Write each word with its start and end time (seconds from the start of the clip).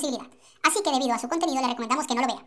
Así 0.00 0.82
que 0.82 0.90
debido 0.90 1.12
a 1.12 1.18
su 1.18 1.28
contenido 1.28 1.60
le 1.60 1.68
recomendamos 1.68 2.06
que 2.06 2.14
no 2.14 2.22
lo 2.22 2.26
vea. 2.26 2.42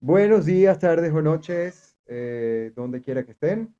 Buenos 0.00 0.44
días, 0.44 0.78
tardes 0.78 1.12
o 1.14 1.22
noches, 1.22 1.93
eh, 2.06 2.72
donde 2.74 3.00
quiera 3.00 3.24
que 3.24 3.32
estén. 3.32 3.74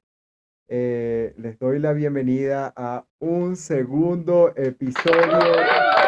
Eh, 0.68 1.34
les 1.38 1.58
doy 1.58 1.78
la 1.78 1.92
bienvenida 1.92 2.72
a 2.76 3.04
un 3.18 3.54
segundo 3.56 4.52
episodio 4.56 5.38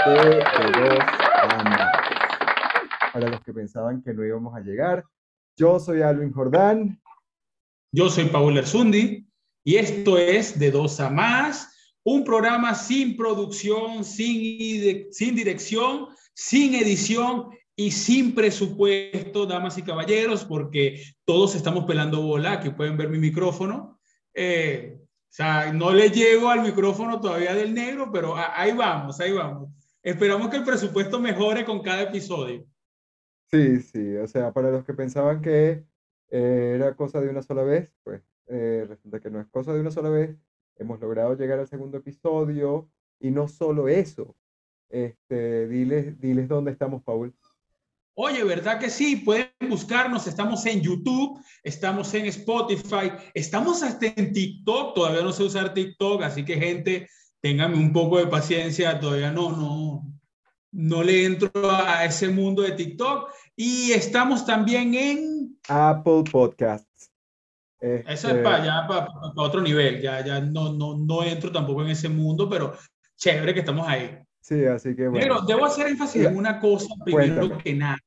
de, 0.07 0.23
de 0.25 0.89
Dos 0.89 1.05
Amas. 1.43 1.93
Para 3.13 3.29
los 3.29 3.41
que 3.43 3.53
pensaban 3.53 4.03
que 4.03 4.15
no 4.15 4.25
íbamos 4.25 4.55
a 4.57 4.61
llegar, 4.61 5.05
yo 5.57 5.79
soy 5.79 6.03
Alvin 6.03 6.33
Jordán. 6.33 7.01
Yo 7.93 8.11
soy 8.11 8.27
Paul 8.27 8.59
Erzundi 8.59 9.27
y 9.65 9.77
esto 9.77 10.19
es 10.19 10.59
De 10.59 10.71
Dos 10.71 11.01
a 11.01 11.09
Más, 11.09 11.97
un 12.05 12.25
programa 12.25 12.75
sin 12.75 13.17
producción, 13.17 14.05
sin 14.05 15.35
dirección, 15.35 16.09
sin 16.35 16.75
edición 16.75 17.51
y 17.77 17.91
sin 17.91 18.35
presupuesto, 18.35 19.45
damas 19.45 19.77
y 19.77 19.83
caballeros, 19.83 20.45
porque 20.45 21.03
todos 21.25 21.55
estamos 21.55 21.85
pelando 21.85 22.23
bola. 22.23 22.53
Aquí 22.53 22.71
pueden 22.71 22.97
ver 22.97 23.11
mi 23.11 23.19
micrófono. 23.19 24.01
Eh, 24.33 24.99
o 24.99 25.33
sea, 25.37 25.73
no 25.75 25.93
le 25.93 26.09
llego 26.09 26.49
al 26.49 26.63
micrófono 26.63 27.21
todavía 27.21 27.55
del 27.55 27.75
negro, 27.75 28.11
pero 28.11 28.35
ahí 28.35 28.73
vamos, 28.73 29.21
ahí 29.21 29.33
vamos. 29.33 29.71
Esperamos 30.03 30.49
que 30.49 30.57
el 30.57 30.65
presupuesto 30.65 31.21
mejore 31.21 31.67
con 31.67 31.83
cada 31.83 32.03
episodio. 32.03 32.65
Sí, 33.51 33.81
sí, 33.81 34.17
o 34.17 34.27
sea, 34.27 34.53
para 34.53 34.71
los 34.71 34.85
que 34.85 34.95
pensaban 34.95 35.43
que 35.43 35.85
eh, 36.31 36.73
era 36.75 36.97
cosa 36.97 37.21
de 37.21 37.29
una 37.29 37.43
sola 37.43 37.63
vez, 37.63 37.95
pues 38.03 38.23
eh, 38.47 38.87
resulta 38.89 39.21
que 39.21 39.31
no 39.31 39.41
es 39.41 39.47
cosa 39.49 39.75
de 39.75 39.81
una 39.81 39.91
sola 39.91 40.09
vez. 40.09 40.37
Hemos 40.77 40.99
logrado 41.01 41.37
llegar 41.37 41.59
al 41.59 41.69
segundo 41.69 41.99
episodio 41.99 42.89
y 43.21 43.31
no 43.31 43.49
solo 43.49 43.89
eso. 43.89 44.35
Este, 44.89 45.69
diles, 45.69 46.19
diles 46.21 46.49
dónde 46.49 46.71
estamos, 46.71 47.03
Paul. 47.03 47.35
Oye, 48.19 48.43
¿verdad 48.45 48.79
que 48.79 48.89
sí? 48.89 49.17
Pueden 49.17 49.51
buscarnos, 49.69 50.27
estamos 50.27 50.65
en 50.65 50.81
YouTube, 50.81 51.39
estamos 51.63 52.15
en 52.15 52.25
Spotify, 52.25 53.13
estamos 53.35 53.83
hasta 53.83 54.07
en 54.07 54.33
TikTok, 54.33 54.95
todavía 54.95 55.21
no 55.21 55.33
sé 55.33 55.43
usar 55.43 55.75
TikTok, 55.75 56.23
así 56.23 56.43
que 56.43 56.57
gente, 56.57 57.11
ténganme 57.43 57.77
un 57.77 57.93
poco 57.93 58.17
de 58.19 58.27
paciencia, 58.27 58.99
todavía 58.99 59.31
no, 59.31 59.51
no, 59.51 60.03
no 60.73 61.03
le 61.03 61.27
entro 61.27 61.51
a 61.71 62.07
ese 62.07 62.31
mundo 62.31 62.63
de 62.63 62.73
TikTok. 62.73 63.31
Y 63.55 63.93
estamos 63.93 64.47
también 64.47 64.95
en, 64.95 65.59
Apple 65.69 66.25
Podcasts. 66.33 67.11
eso 67.79 68.09
Este, 68.09 68.31
es 68.31 68.43
para 68.43 68.63
allá, 68.63 68.89
para, 68.89 69.07
para 69.09 69.47
otro 69.47 69.61
nivel, 69.61 70.01
ya, 70.01 70.25
ya 70.25 70.41
no, 70.41 70.73
no, 70.73 70.97
no 70.97 71.23
entro 71.23 71.53
tampoco 71.53 71.83
en 71.83 71.91
ese 71.91 72.09
mundo, 72.09 72.49
pero 72.49 72.73
chévere 73.17 73.53
que 73.53 73.61
estamos 73.61 73.87
ahí. 73.87 74.19
sí, 74.41 74.65
así 74.65 74.97
que 74.97 75.11
Pero 75.11 75.11
bueno, 75.11 75.41
debo 75.43 75.67
hacer 75.67 75.89
énfasis 75.89 76.25
en 76.25 76.35
una 76.35 76.59
cosa 76.59 76.89
primero 77.05 77.41
Cuéntame. 77.41 77.63
que 77.63 77.75
nada. 77.75 77.99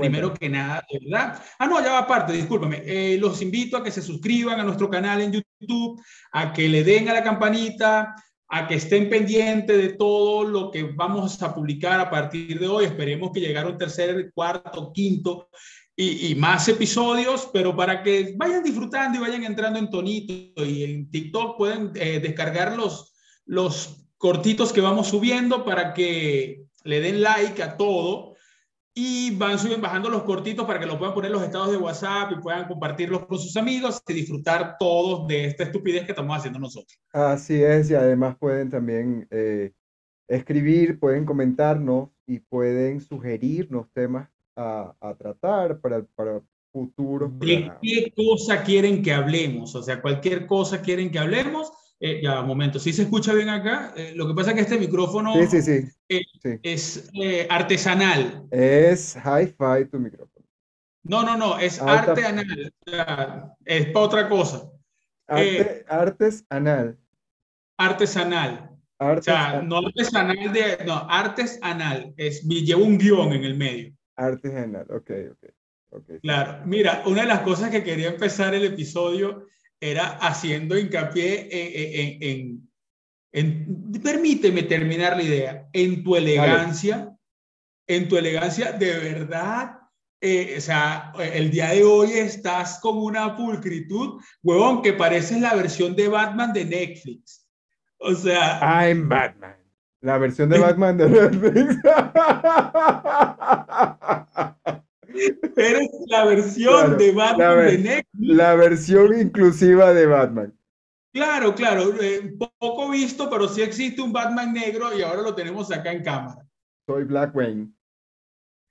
Primero 0.00 0.34
que 0.34 0.48
nada, 0.48 0.84
verdad. 0.92 1.42
Ah, 1.58 1.66
no, 1.66 1.80
ya 1.80 1.92
va 1.92 1.98
aparte, 1.98 2.32
discúlpame. 2.32 2.82
Eh, 2.84 3.18
los 3.18 3.40
invito 3.42 3.76
a 3.76 3.84
que 3.84 3.90
se 3.90 4.02
suscriban 4.02 4.58
a 4.58 4.64
nuestro 4.64 4.88
canal 4.88 5.20
en 5.20 5.32
YouTube, 5.32 6.00
a 6.32 6.52
que 6.52 6.68
le 6.68 6.82
den 6.82 7.08
a 7.08 7.14
la 7.14 7.22
campanita, 7.22 8.14
a 8.48 8.66
que 8.66 8.74
estén 8.74 9.08
pendientes 9.08 9.76
de 9.76 9.90
todo 9.90 10.44
lo 10.44 10.70
que 10.70 10.82
vamos 10.82 11.40
a 11.42 11.54
publicar 11.54 12.00
a 12.00 12.10
partir 12.10 12.58
de 12.58 12.66
hoy. 12.66 12.84
Esperemos 12.84 13.30
que 13.32 13.40
llegara 13.40 13.68
un 13.68 13.78
tercer, 13.78 14.32
cuarto, 14.34 14.92
quinto 14.92 15.48
y, 15.94 16.32
y 16.32 16.34
más 16.34 16.66
episodios, 16.68 17.48
pero 17.52 17.76
para 17.76 18.02
que 18.02 18.34
vayan 18.36 18.62
disfrutando 18.62 19.18
y 19.18 19.20
vayan 19.20 19.44
entrando 19.44 19.78
en 19.78 19.90
tonito. 19.90 20.64
Y 20.64 20.82
en 20.82 21.10
TikTok 21.10 21.56
pueden 21.56 21.92
eh, 21.94 22.18
descargar 22.20 22.76
los, 22.76 23.14
los 23.46 24.06
cortitos 24.16 24.72
que 24.72 24.80
vamos 24.80 25.08
subiendo 25.08 25.64
para 25.64 25.94
que 25.94 26.64
le 26.84 27.00
den 27.00 27.22
like 27.22 27.62
a 27.62 27.76
todo 27.76 28.29
y 28.94 29.36
van 29.36 29.58
subiendo, 29.58 29.86
bajando 29.86 30.10
los 30.10 30.24
cortitos 30.24 30.66
para 30.66 30.80
que 30.80 30.86
lo 30.86 30.98
puedan 30.98 31.14
poner 31.14 31.30
en 31.30 31.36
los 31.36 31.44
estados 31.44 31.70
de 31.70 31.76
WhatsApp 31.76 32.32
y 32.32 32.40
puedan 32.40 32.66
compartirlos 32.66 33.26
con 33.26 33.38
sus 33.38 33.56
amigos 33.56 34.02
y 34.06 34.12
disfrutar 34.12 34.76
todos 34.78 35.26
de 35.28 35.44
esta 35.46 35.64
estupidez 35.64 36.04
que 36.04 36.12
estamos 36.12 36.36
haciendo 36.36 36.58
nosotros. 36.58 36.98
así 37.12 37.62
es, 37.62 37.90
y 37.90 37.94
además 37.94 38.36
pueden 38.38 38.68
también 38.68 39.26
eh, 39.30 39.72
escribir, 40.28 40.98
pueden 40.98 41.24
comentarnos 41.24 42.10
y 42.26 42.40
pueden 42.40 43.00
sugerirnos 43.00 43.90
temas 43.92 44.28
a, 44.56 44.94
a 45.00 45.14
tratar 45.14 45.80
para, 45.80 46.02
para 46.14 46.40
futuros 46.72 47.36
¿De 47.38 47.70
qué 47.82 48.12
cosa 48.14 48.62
quieren 48.62 49.02
que 49.02 49.12
hablemos? 49.12 49.74
O 49.74 49.82
sea, 49.82 50.00
cualquier 50.00 50.46
cosa 50.46 50.80
quieren 50.82 51.10
que 51.10 51.18
hablemos. 51.18 51.72
Eh, 52.02 52.20
ya, 52.22 52.40
un 52.40 52.46
momento, 52.46 52.78
si 52.78 52.92
se 52.94 53.02
escucha 53.02 53.34
bien 53.34 53.50
acá, 53.50 53.92
Eh, 53.94 54.12
lo 54.16 54.26
que 54.26 54.32
pasa 54.34 54.50
es 54.50 54.54
que 54.56 54.62
este 54.62 54.78
micrófono 54.78 55.34
Sí, 55.34 55.46
sí, 55.46 55.62
sí. 55.62 55.88
Eh, 56.08 56.22
sí. 56.42 56.48
es 56.62 57.10
eh, 57.12 57.46
artesanal. 57.50 58.46
Es 58.50 59.16
hi-fi 59.16 59.84
tu 59.90 59.98
micrófono. 60.00 60.46
No, 61.02 61.22
no, 61.22 61.36
no, 61.36 61.58
es 61.58 61.80
Alta- 61.80 62.12
arte 62.12 62.24
anal. 62.24 62.72
O 62.86 62.90
sea, 62.90 63.54
es 63.64 63.86
para 63.86 64.06
otra 64.06 64.28
cosa. 64.28 64.70
Arte, 65.28 65.84
artes 65.88 66.44
anal. 66.48 66.98
Artesanal. 67.78 68.70
O 68.98 69.04
Artes, 69.04 69.24
sea, 69.24 69.62
no 69.62 69.78
artesanal 69.78 70.52
de, 70.52 70.84
no, 70.86 70.94
artesanal. 71.08 72.12
Es, 72.16 72.42
lleva 72.42 72.82
un 72.82 72.98
guion 72.98 73.32
en 73.32 73.44
el 73.44 73.56
medio. 73.56 73.92
artes 74.16 74.54
anal. 74.54 74.86
Ok, 74.90 75.10
ok. 75.32 75.50
ok, 75.90 76.04
sí. 76.06 76.18
Claro, 76.22 76.62
mira, 76.66 77.02
una 77.06 77.22
de 77.22 77.28
las 77.28 77.40
cosas 77.40 77.70
que 77.70 77.82
quería 77.82 78.08
empezar 78.08 78.54
el 78.54 78.64
episodio 78.64 79.46
era 79.80 80.18
haciendo 80.18 80.78
hincapié 80.78 81.48
en, 81.50 82.22
en- 82.22 82.22
en- 82.22 82.70
en- 83.92 84.02
permíteme 84.02 84.62
terminar 84.64 85.16
la 85.16 85.22
idea, 85.22 85.68
en 85.72 86.02
tu 86.04 86.14
elegancia, 86.16 87.16
en 87.86 88.08
tu 88.08 88.16
elegancia, 88.16 88.72
de 88.72 88.98
verdad, 88.98 89.78
eh, 90.20 90.54
o 90.58 90.60
sea, 90.60 91.12
el 91.18 91.50
día 91.50 91.70
de 91.70 91.82
hoy 91.82 92.12
estás 92.12 92.78
con 92.80 92.98
una 92.98 93.34
pulcritud, 93.36 94.20
huevón, 94.42 94.82
que 94.82 94.92
pareces 94.92 95.40
la 95.40 95.54
versión 95.54 95.96
de 95.96 96.08
Batman 96.08 96.52
de 96.52 96.64
Netflix. 96.66 97.48
O 97.98 98.14
sea, 98.14 98.60
I'm 98.62 99.08
Batman. 99.08 99.56
La 100.02 100.18
versión 100.18 100.50
de 100.50 100.58
Batman 100.66 100.98
de 100.98 101.08
Netflix. 101.08 101.76
eres 105.56 105.88
la 106.08 106.24
versión 106.24 106.74
Claro, 106.74 106.96
de 106.96 107.12
la 107.12 107.14
Batman 107.14 107.56
ver- 107.56 107.70
de 107.72 107.78
Netflix. 107.78 108.36
La 108.36 108.54
versión 108.54 109.18
inclusiva 109.20 109.92
de 109.92 110.06
Batman. 110.06 110.54
Claro, 111.12 111.54
claro, 111.54 111.92
eh, 112.00 112.34
poco 112.58 112.90
visto, 112.90 113.28
pero 113.28 113.48
sí 113.48 113.62
existe 113.62 114.00
un 114.00 114.12
Batman 114.12 114.52
negro 114.52 114.96
y 114.96 115.02
ahora 115.02 115.22
lo 115.22 115.34
tenemos 115.34 115.70
acá 115.72 115.90
en 115.92 116.04
cámara. 116.04 116.46
Soy 116.86 117.04
Black 117.04 117.34
Wayne. 117.34 117.72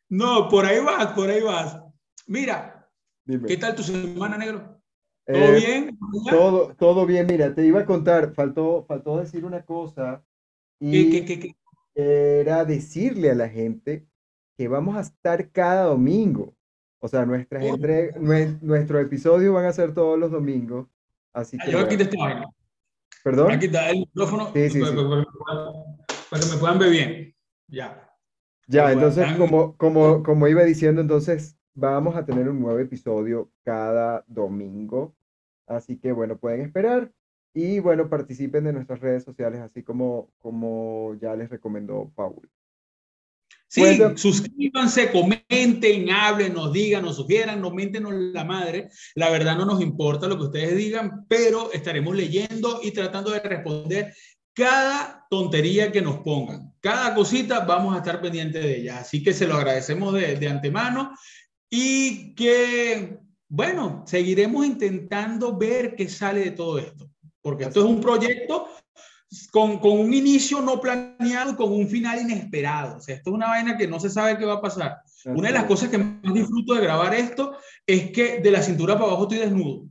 No, 0.10 0.48
por 0.50 0.66
ahí 0.66 0.80
vas, 0.80 1.08
por 1.14 1.30
ahí 1.30 1.42
vas. 1.42 1.80
Mira, 2.28 2.90
Dime. 3.26 3.48
¿qué 3.48 3.58
tal 3.58 3.76
tu 3.76 3.84
semana, 3.84 4.38
negro? 4.38 4.82
Eh, 5.28 5.34
¿Todo 5.34 5.54
bien? 5.56 5.98
¿Ya? 6.26 6.32
Todo, 6.32 6.76
todo 6.76 7.06
bien, 7.06 7.28
mira, 7.28 7.54
te 7.54 7.66
iba 7.66 7.82
a 7.82 7.86
contar, 7.86 8.34
faltó, 8.34 8.84
faltó 8.88 9.18
decir 9.18 9.46
una 9.46 9.64
cosa 9.64 10.24
y 10.80 11.10
¿Qué, 11.12 11.26
qué, 11.26 11.26
qué, 11.26 11.40
qué? 11.40 11.56
era 11.94 12.66
decirle 12.66 13.32
a 13.32 13.36
la 13.36 13.50
gente 13.50 14.08
que 14.60 14.68
vamos 14.68 14.98
a 14.98 15.00
estar 15.00 15.52
cada 15.52 15.84
domingo. 15.86 16.54
O 17.00 17.08
sea, 17.08 17.26
nuestras 17.26 17.64
entre, 17.64 18.12
nue- 18.16 18.60
nuestros 18.60 19.02
episodios 19.02 19.54
van 19.56 19.64
a 19.66 19.72
ser 19.72 19.94
todos 19.94 20.20
los 20.20 20.32
domingos. 20.32 20.86
Así 21.32 21.56
Ah, 21.58 21.64
que, 21.64 21.72
Yo 21.72 21.78
bueno, 21.78 21.94
aquí 21.94 22.04
esta 22.04 22.18
vaina. 22.18 22.46
¿perdón? 23.24 23.52
Aquí 23.54 23.68
está 23.68 23.90
el 23.90 24.00
micrófono 24.00 24.52
Sí, 24.54 24.70
sí, 24.70 24.80
para, 24.82 24.92
sí. 24.92 24.98
para- 24.98 25.26
para- 25.46 25.72
para 26.30 26.42
que 26.44 26.50
me 26.52 26.58
puedan 26.60 26.78
ver 26.80 26.90
bien. 26.92 27.36
Ya. 27.70 28.06
Ya, 28.68 28.84
Pero 28.88 28.94
entonces, 28.96 29.24
están- 29.24 29.38
como, 29.40 29.78
como, 29.78 30.24
como 30.24 30.48
iba 30.50 30.64
diciendo, 30.66 31.00
entonces 31.00 31.58
vamos 31.74 32.18
a 32.18 32.26
tener 32.26 32.50
un 32.50 32.60
nuevo 32.60 32.80
episodio 32.80 33.50
cada 33.64 34.26
domingo. 34.28 35.16
Así 35.68 35.98
que, 35.98 36.12
bueno, 36.12 36.38
pueden 36.38 36.60
esperar. 36.60 37.14
Y 37.54 37.80
bueno, 37.80 38.10
participen 38.10 38.66
de 38.66 38.74
nuestras 38.74 39.00
redes 39.00 39.24
sociales, 39.24 39.62
así 39.62 39.84
como, 39.84 40.30
como 40.38 41.16
ya 41.22 41.34
les 41.38 41.50
recomendó 41.50 42.12
Paul. 42.14 42.50
Sí, 43.72 43.82
Bueno. 43.82 44.18
suscríbanse, 44.18 45.12
comenten, 45.12 46.10
hablen, 46.10 46.54
nos 46.56 46.74
digan, 46.74 47.04
nos 47.04 47.18
sugieran, 47.18 47.62
nos 47.62 47.72
méntenos 47.74 48.12
la 48.14 48.44
madre. 48.44 48.90
La 49.14 49.30
verdad 49.30 49.56
no 49.56 49.66
nos 49.66 49.80
importa 49.82 50.28
lo 50.28 50.38
que 50.38 50.46
ustedes 50.46 50.76
digan, 50.76 51.26
pero 51.30 51.72
estaremos 51.72 52.16
leyendo 52.16 52.80
y 52.82 52.92
tratando 52.92 53.30
de 53.30 53.40
responder 53.42 54.14
cada 54.54 55.26
tontería 55.30 55.92
que 55.92 56.02
nos 56.02 56.18
pongan. 56.22 56.74
Cada 56.82 57.14
cosita 57.14 57.60
vamos 57.60 57.94
a 57.94 58.00
estar 58.00 58.20
pendientes 58.22 58.64
de 58.64 58.78
ella. 58.80 59.00
Así 59.00 59.22
que 59.22 59.34
se 59.34 59.46
lo 59.48 59.56
agradecemos 59.56 60.16
de, 60.16 60.36
de 60.36 60.48
antemano 60.50 61.14
y 61.70 62.34
que 62.34 63.20
bueno, 63.52 64.04
seguiremos 64.06 64.64
intentando 64.66 65.58
ver 65.58 65.96
qué 65.96 66.08
sale 66.08 66.42
de 66.42 66.52
todo 66.52 66.78
esto, 66.78 67.10
porque 67.42 67.64
esto 67.64 67.80
es 67.80 67.86
un 67.88 68.00
proyecto 68.00 68.68
con, 69.52 69.80
con, 69.80 70.00
un 70.00 70.14
inicio 70.14 70.62
no 70.62 70.82
planeado, 70.82 71.56
con 71.56 71.72
un 71.72 71.88
final 71.88 72.22
inesperado. 72.22 72.98
O 72.98 73.00
sea, 73.00 73.16
esto 73.16 73.30
es 73.30 73.36
una 73.36 73.48
vaina 73.48 73.78
que 73.78 73.88
no 73.88 74.00
se 74.00 74.10
sabe 74.10 74.38
qué 74.38 74.46
va 74.46 74.56
a 74.56 74.62
pasar. 74.62 75.02
Una 75.26 75.50
de 75.50 75.54
las 75.54 75.66
cosas 75.66 75.90
que 75.90 75.98
más 75.98 76.34
disfruto 76.34 76.74
de 76.74 76.82
grabar 76.82 77.14
esto 77.14 77.58
es 77.86 78.12
que 78.12 78.40
de 78.40 78.52
la 78.52 78.62
cintura 78.62 78.96
para 78.96 79.08
abajo 79.08 79.24
estoy 79.24 79.40
desnudo. 79.40 79.90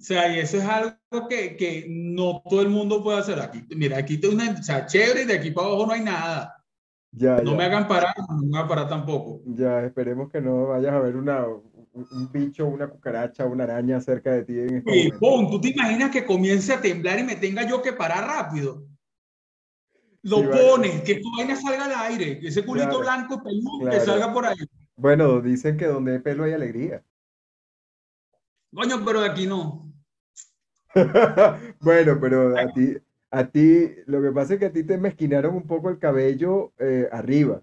O 0.00 0.02
sea, 0.02 0.34
y 0.34 0.40
eso 0.40 0.56
es 0.56 0.64
algo 0.64 0.96
que, 1.28 1.56
que 1.56 1.86
no 1.88 2.42
todo 2.48 2.62
el 2.62 2.70
mundo 2.70 3.02
puede 3.02 3.18
hacer 3.18 3.38
aquí. 3.38 3.62
Mira, 3.76 3.98
aquí 3.98 4.16
tengo 4.16 4.34
una, 4.34 4.50
o 4.50 4.62
sea, 4.62 4.86
chévere, 4.86 5.26
de 5.26 5.34
aquí 5.34 5.50
para 5.50 5.68
abajo 5.68 5.86
no 5.86 5.92
hay 5.92 6.00
nada. 6.00 6.56
Ya, 7.12 7.38
no 7.38 7.50
ya. 7.52 7.56
me 7.56 7.64
hagan 7.64 7.86
parar, 7.86 8.14
no 8.16 8.46
me 8.46 8.56
hagan 8.56 8.68
parar 8.68 8.88
tampoco. 8.88 9.42
Ya, 9.44 9.80
esperemos 9.84 10.30
que 10.30 10.40
no 10.40 10.68
vayas 10.68 10.92
a 10.92 11.00
ver 11.00 11.16
una, 11.16 11.44
un, 11.92 12.30
bicho, 12.32 12.66
una 12.66 12.88
cucaracha, 12.88 13.46
una 13.46 13.64
araña 13.64 14.00
cerca 14.00 14.32
de 14.32 14.44
ti 14.44 14.58
en 14.58 14.76
este 14.76 15.10
¿tú 15.20 15.60
te 15.60 15.70
imaginas 15.70 16.10
que 16.10 16.24
comience 16.24 16.72
a 16.72 16.80
temblar 16.80 17.18
y 17.18 17.24
me 17.24 17.36
tenga 17.36 17.66
yo 17.68 17.82
que 17.82 17.92
parar 17.92 18.26
rápido? 18.26 18.86
Lo 20.22 20.36
Sí, 20.38 20.46
vale. 20.46 20.62
pones, 20.62 21.02
que 21.02 21.14
tu 21.16 21.28
vaina 21.36 21.56
salga 21.56 21.86
al 21.86 22.12
aire, 22.12 22.38
que 22.38 22.48
ese 22.48 22.64
culito 22.64 22.88
Claro, 22.88 23.00
blanco 23.00 23.42
peludo 23.42 23.78
que 23.78 23.96
claro. 23.96 24.04
salga 24.04 24.32
por 24.32 24.46
ahí. 24.46 24.56
Bueno, 24.96 25.40
dicen 25.40 25.76
que 25.76 25.86
donde 25.86 26.12
hay 26.12 26.18
pelo 26.18 26.44
hay 26.44 26.52
alegría. 26.52 27.02
Coño, 28.72 29.02
pero 29.04 29.20
aquí 29.20 29.46
no. 29.46 29.92
Bueno, 31.80 32.18
pero 32.20 32.58
a 32.58 32.72
ti, 32.72 32.96
a 33.30 33.46
ti, 33.46 33.90
lo 34.06 34.20
que 34.20 34.30
pasa 34.30 34.54
es 34.54 34.60
que 34.60 34.66
a 34.66 34.72
ti 34.72 34.84
te 34.84 34.98
mezquinaron 34.98 35.54
un 35.54 35.66
poco 35.66 35.88
el 35.88 35.98
cabello 35.98 36.72
eh, 36.78 37.08
arriba. 37.10 37.62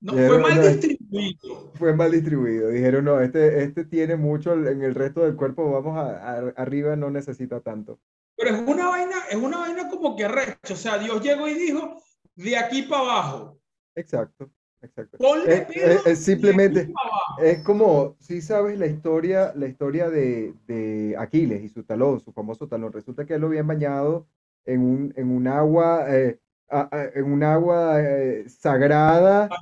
No, 0.00 0.14
Ya, 0.16 0.28
fue 0.28 0.38
mal 0.38 0.56
no. 0.56 0.62
distribuido. 0.68 1.72
Fue 1.74 1.92
mal 1.94 2.10
distribuido. 2.12 2.68
Dijeron, 2.68 3.04
no, 3.04 3.20
este, 3.20 3.62
este 3.64 3.84
tiene 3.84 4.16
mucho 4.16 4.52
en 4.54 4.82
el 4.82 4.94
resto 4.94 5.22
del 5.24 5.34
cuerpo, 5.36 5.70
vamos 5.72 5.96
a, 5.96 6.36
a- 6.36 6.52
arriba, 6.56 6.94
no 6.96 7.10
necesita 7.10 7.60
tanto. 7.60 7.98
Pero 8.36 8.54
es 8.54 8.60
una 8.60 8.88
vaina, 8.88 9.16
es 9.28 9.36
una 9.36 9.58
vaina 9.58 9.88
como 9.88 10.14
que 10.16 10.24
arrecho. 10.24 10.74
O 10.74 10.76
sea, 10.76 10.98
Dios 10.98 11.20
llegó 11.22 11.48
y 11.48 11.54
dijo, 11.54 11.96
de 12.36 12.56
aquí 12.56 12.82
para 12.82 13.02
abajo. 13.02 13.58
Exacto, 13.96 14.48
exacto. 14.80 15.18
Ponle 15.18 15.62
pelo 15.62 15.92
eh, 15.94 15.98
es 16.06 16.18
simplemente- 16.20 16.74
de 16.80 16.84
aquí 16.84 16.92
pa' 16.92 17.00
abajo. 17.02 17.42
Es 17.42 17.58
como, 17.64 18.16
si 18.20 18.40
sabes 18.40 18.78
la 18.78 18.86
historia, 18.86 19.52
la 19.56 19.66
historia 19.66 20.08
de, 20.08 20.54
de 20.68 21.16
Aquiles 21.18 21.62
y 21.64 21.68
su 21.68 21.82
talón, 21.82 22.20
su 22.20 22.32
famoso 22.32 22.68
talón. 22.68 22.92
Resulta 22.92 23.26
que 23.26 23.34
él 23.34 23.40
lo 23.40 23.48
habían 23.48 23.66
bañado 23.66 24.28
en 24.64 24.80
un, 24.82 25.12
en 25.16 25.30
un 25.32 25.48
agua, 25.48 26.04
eh, 26.08 26.38
a- 26.70 26.88
a- 26.96 27.04
en 27.14 27.24
un 27.32 27.42
agua 27.42 28.00
eh, 28.02 28.44
sagrada 28.48 29.56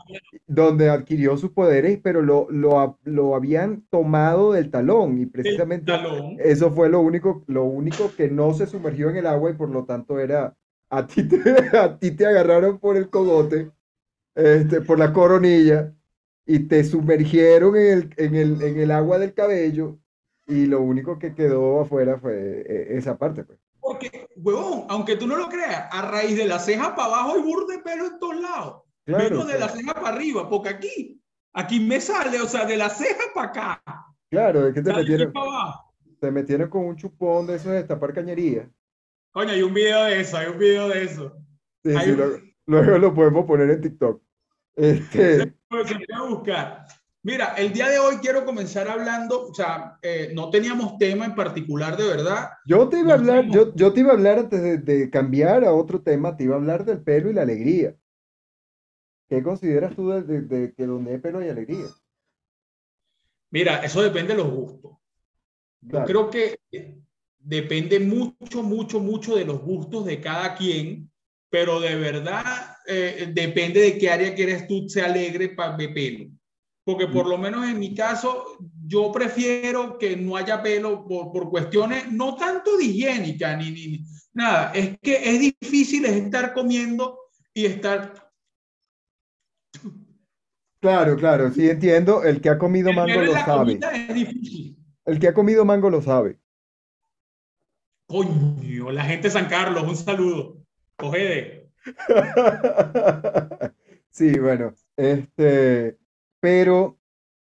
donde 0.46 0.88
adquirió 0.90 1.36
sus 1.36 1.50
poderes, 1.52 1.98
pero 2.02 2.22
lo, 2.22 2.48
lo, 2.50 2.98
lo 3.04 3.34
habían 3.34 3.82
tomado 3.90 4.52
del 4.52 4.70
talón 4.70 5.18
y 5.18 5.26
precisamente 5.26 5.86
talón. 5.92 6.36
eso 6.36 6.70
fue 6.72 6.88
lo 6.88 7.00
único, 7.00 7.44
lo 7.48 7.64
único 7.64 8.14
que 8.14 8.30
no 8.30 8.54
se 8.54 8.66
sumergió 8.66 9.10
en 9.10 9.16
el 9.16 9.26
agua 9.26 9.50
y 9.50 9.54
por 9.54 9.70
lo 9.70 9.84
tanto 9.84 10.18
era, 10.20 10.56
a 10.90 11.06
ti 11.06 11.24
te, 11.28 11.38
a 11.78 11.98
ti 11.98 12.10
te 12.12 12.26
agarraron 12.26 12.78
por 12.78 12.96
el 12.96 13.10
cogote, 13.10 13.72
este, 14.34 14.80
por 14.82 14.98
la 14.98 15.12
coronilla 15.12 15.94
y 16.46 16.60
te 16.68 16.84
sumergieron 16.84 17.76
en 17.76 17.86
el, 17.98 18.14
en 18.18 18.34
el, 18.36 18.62
en 18.62 18.78
el 18.80 18.90
agua 18.90 19.18
del 19.18 19.34
cabello 19.34 19.98
y 20.46 20.66
lo 20.66 20.80
único 20.82 21.18
que 21.18 21.34
quedó 21.34 21.80
afuera 21.80 22.18
fue 22.18 22.62
eh, 22.66 22.96
esa 22.98 23.18
parte, 23.18 23.44
pues. 23.44 23.58
Porque, 23.86 24.28
huevón, 24.34 24.84
aunque 24.88 25.14
tú 25.14 25.28
no 25.28 25.36
lo 25.36 25.48
creas, 25.48 25.86
a 25.92 26.02
raíz 26.10 26.36
de 26.36 26.44
la 26.46 26.58
ceja 26.58 26.96
para 26.96 27.06
abajo 27.06 27.34
hay 27.34 27.42
burro 27.42 27.66
de 27.66 27.78
pelo 27.78 28.06
en 28.06 28.18
todos 28.18 28.40
lados. 28.40 28.82
Claro, 29.04 29.30
Vino 29.30 29.44
de 29.44 29.58
la 29.60 29.68
ceja 29.68 29.94
para 29.94 30.08
arriba, 30.08 30.48
porque 30.50 30.70
aquí, 30.70 31.22
aquí 31.52 31.78
me 31.78 32.00
sale, 32.00 32.40
o 32.40 32.48
sea, 32.48 32.64
de 32.64 32.76
la 32.76 32.90
ceja 32.90 33.22
para 33.32 33.46
acá. 33.48 33.82
claro, 34.28 34.66
es 34.66 34.74
que 34.74 34.82
te 34.82 34.90
de 34.90 34.96
metieron, 34.96 35.32
te 36.18 36.30
metieron 36.32 36.68
con 36.68 36.84
un 36.84 36.96
chupón 36.96 37.46
de 37.46 37.54
esos 37.54 37.70
de 37.70 37.76
destapar 37.78 38.12
cañería. 38.12 38.68
Coño, 39.30 39.50
hay 39.52 39.62
un 39.62 39.72
video 39.72 40.02
de 40.04 40.20
eso, 40.20 40.36
hay 40.36 40.48
un 40.48 40.58
video 40.58 40.88
de 40.88 41.04
eso. 41.04 41.36
Sí, 41.84 41.96
sí, 41.96 42.10
un- 42.10 42.16
luego, 42.16 42.38
luego 42.66 42.98
lo 42.98 43.14
podemos 43.14 43.44
poner 43.46 43.70
en 43.70 43.80
TikTok. 43.82 44.20
Este, 44.74 45.36
se 45.38 45.46
puede 45.68 46.28
buscar. 46.28 46.86
Mira, 47.26 47.54
el 47.56 47.72
día 47.72 47.88
de 47.88 47.98
hoy 47.98 48.18
quiero 48.18 48.44
comenzar 48.44 48.86
hablando, 48.86 49.48
o 49.48 49.52
sea, 49.52 49.98
eh, 50.00 50.30
no 50.32 50.48
teníamos 50.48 50.96
tema 50.96 51.24
en 51.24 51.34
particular 51.34 51.96
de 51.96 52.06
verdad. 52.06 52.50
Yo 52.68 52.88
te 52.88 53.00
iba 53.00 53.14
a 53.14 53.14
hablar, 53.16 53.48
yo, 53.48 53.74
yo 53.74 53.92
te 53.92 53.98
iba 53.98 54.10
a 54.10 54.14
hablar 54.14 54.38
antes 54.38 54.62
de, 54.62 54.78
de 54.78 55.10
cambiar 55.10 55.64
a 55.64 55.72
otro 55.72 56.00
tema, 56.00 56.36
te 56.36 56.44
iba 56.44 56.54
a 56.54 56.58
hablar 56.58 56.84
del 56.84 57.02
pelo 57.02 57.28
y 57.28 57.34
la 57.34 57.42
alegría. 57.42 57.96
¿Qué 59.28 59.42
consideras 59.42 59.96
tú 59.96 60.08
de, 60.10 60.22
de- 60.22 60.42
de 60.42 60.72
que 60.72 60.86
donde 60.86 61.14
hay 61.14 61.18
pelo 61.18 61.40
hay 61.40 61.48
alegría? 61.48 61.86
Mira, 63.50 63.84
eso 63.84 64.00
depende 64.04 64.32
de 64.32 64.38
los 64.44 64.48
gustos. 64.52 64.92
Yo 65.80 66.04
creo 66.04 66.30
que 66.30 66.60
depende 67.40 67.98
mucho, 67.98 68.62
mucho, 68.62 69.00
mucho 69.00 69.34
de 69.34 69.44
los 69.44 69.60
gustos 69.62 70.04
de 70.04 70.20
cada 70.20 70.54
quien, 70.54 71.10
pero 71.50 71.80
de 71.80 71.96
verdad 71.96 72.44
eh, 72.86 73.32
depende 73.34 73.80
de 73.80 73.98
qué 73.98 74.10
área 74.10 74.32
quieres 74.32 74.68
tú 74.68 74.88
se 74.88 75.02
alegre 75.02 75.48
para 75.48 75.76
pelo. 75.76 76.35
Porque 76.86 77.08
por 77.08 77.26
lo 77.26 77.36
menos 77.36 77.68
en 77.68 77.80
mi 77.80 77.96
caso, 77.96 78.58
yo 78.86 79.10
prefiero 79.10 79.98
que 79.98 80.16
no 80.16 80.36
haya 80.36 80.62
pelo 80.62 81.04
por, 81.04 81.32
por 81.32 81.50
cuestiones 81.50 82.12
no 82.12 82.36
tanto 82.36 82.76
de 82.76 82.84
higiénica 82.84 83.56
ni, 83.56 83.72
ni 83.72 84.04
nada. 84.32 84.70
Es 84.72 84.96
que 85.02 85.16
es 85.16 85.40
difícil 85.60 86.04
estar 86.04 86.54
comiendo 86.54 87.18
y 87.52 87.66
estar 87.66 88.30
Claro, 90.78 91.16
claro, 91.16 91.50
sí 91.50 91.68
entiendo. 91.68 92.22
El 92.22 92.40
que 92.40 92.50
ha 92.50 92.56
comido 92.58 92.90
el 92.90 92.96
mango 92.96 93.20
lo 93.20 93.32
sabe. 93.32 93.80
es 93.92 94.14
difícil. 94.14 94.78
El 95.06 95.18
que 95.18 95.26
ha 95.26 95.34
comido 95.34 95.64
mango 95.64 95.90
lo 95.90 96.00
sabe. 96.00 96.38
Coño, 98.06 98.92
la 98.92 99.02
gente 99.02 99.26
de 99.26 99.32
San 99.32 99.48
Carlos, 99.48 99.82
un 99.82 99.96
saludo. 99.96 100.62
Ojede. 100.98 101.68
Sí, 104.16 104.38
bueno, 104.38 104.72
este, 104.96 105.98
pero 106.46 106.98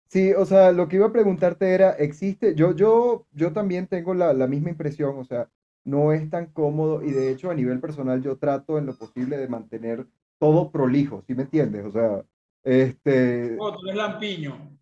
sí, 0.08 0.32
o 0.34 0.46
sea, 0.46 0.72
lo 0.72 0.88
que 0.88 0.96
iba 0.96 1.06
a 1.08 1.12
preguntarte 1.12 1.74
era, 1.74 1.92
¿existe? 1.92 2.54
Yo, 2.56 2.74
yo, 2.74 3.26
yo 3.32 3.52
también 3.52 3.88
tengo 3.88 4.14
la, 4.14 4.34
la 4.34 4.46
misma 4.48 4.70
impresión, 4.70 5.18
o 5.18 5.24
sea, 5.24 5.50
no 5.84 6.12
es 6.12 6.30
tan 6.30 6.46
cómodo 6.52 7.02
y 7.04 7.12
de 7.12 7.30
hecho 7.30 7.50
a 7.50 7.54
nivel 7.54 7.80
personal 7.80 8.22
yo 8.22 8.38
trato 8.38 8.78
en 8.78 8.86
lo 8.86 8.96
posible 8.98 9.38
de 9.38 9.48
mantener 9.48 10.06
todo 10.40 10.72
prolijo, 10.72 11.22
¿sí 11.26 11.34
me 11.34 11.44
entiendes? 11.44 11.86
O 11.86 11.92
sea, 11.92 12.24
este, 12.64 13.64
Oh, 13.64 13.72
tú 13.72 13.86
eres 13.86 13.96
lampiño. 13.96 14.78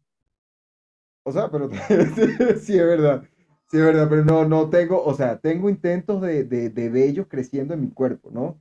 o 1.22 1.32
sea, 1.32 1.50
pero 1.50 1.70
sí 2.60 2.78
es 2.78 2.86
verdad, 2.86 3.22
sí 3.70 3.78
es 3.78 3.84
verdad, 3.84 4.06
pero 4.08 4.24
no, 4.24 4.44
no 4.46 4.70
tengo, 4.70 5.02
o 5.04 5.14
sea, 5.14 5.38
tengo 5.40 5.68
intentos 5.70 6.20
de, 6.20 6.44
de, 6.44 6.70
de 6.70 6.88
vellos 6.88 7.26
creciendo 7.28 7.74
en 7.74 7.80
mi 7.82 7.90
cuerpo, 7.90 8.30
¿no? 8.30 8.60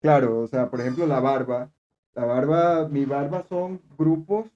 Claro, 0.00 0.40
o 0.40 0.48
sea, 0.48 0.70
por 0.70 0.80
ejemplo, 0.80 1.06
la 1.06 1.20
barba, 1.20 1.72
la 2.14 2.26
barba, 2.26 2.88
mi 2.88 3.06
barba 3.06 3.44
son 3.44 3.82
grupos 3.98 4.48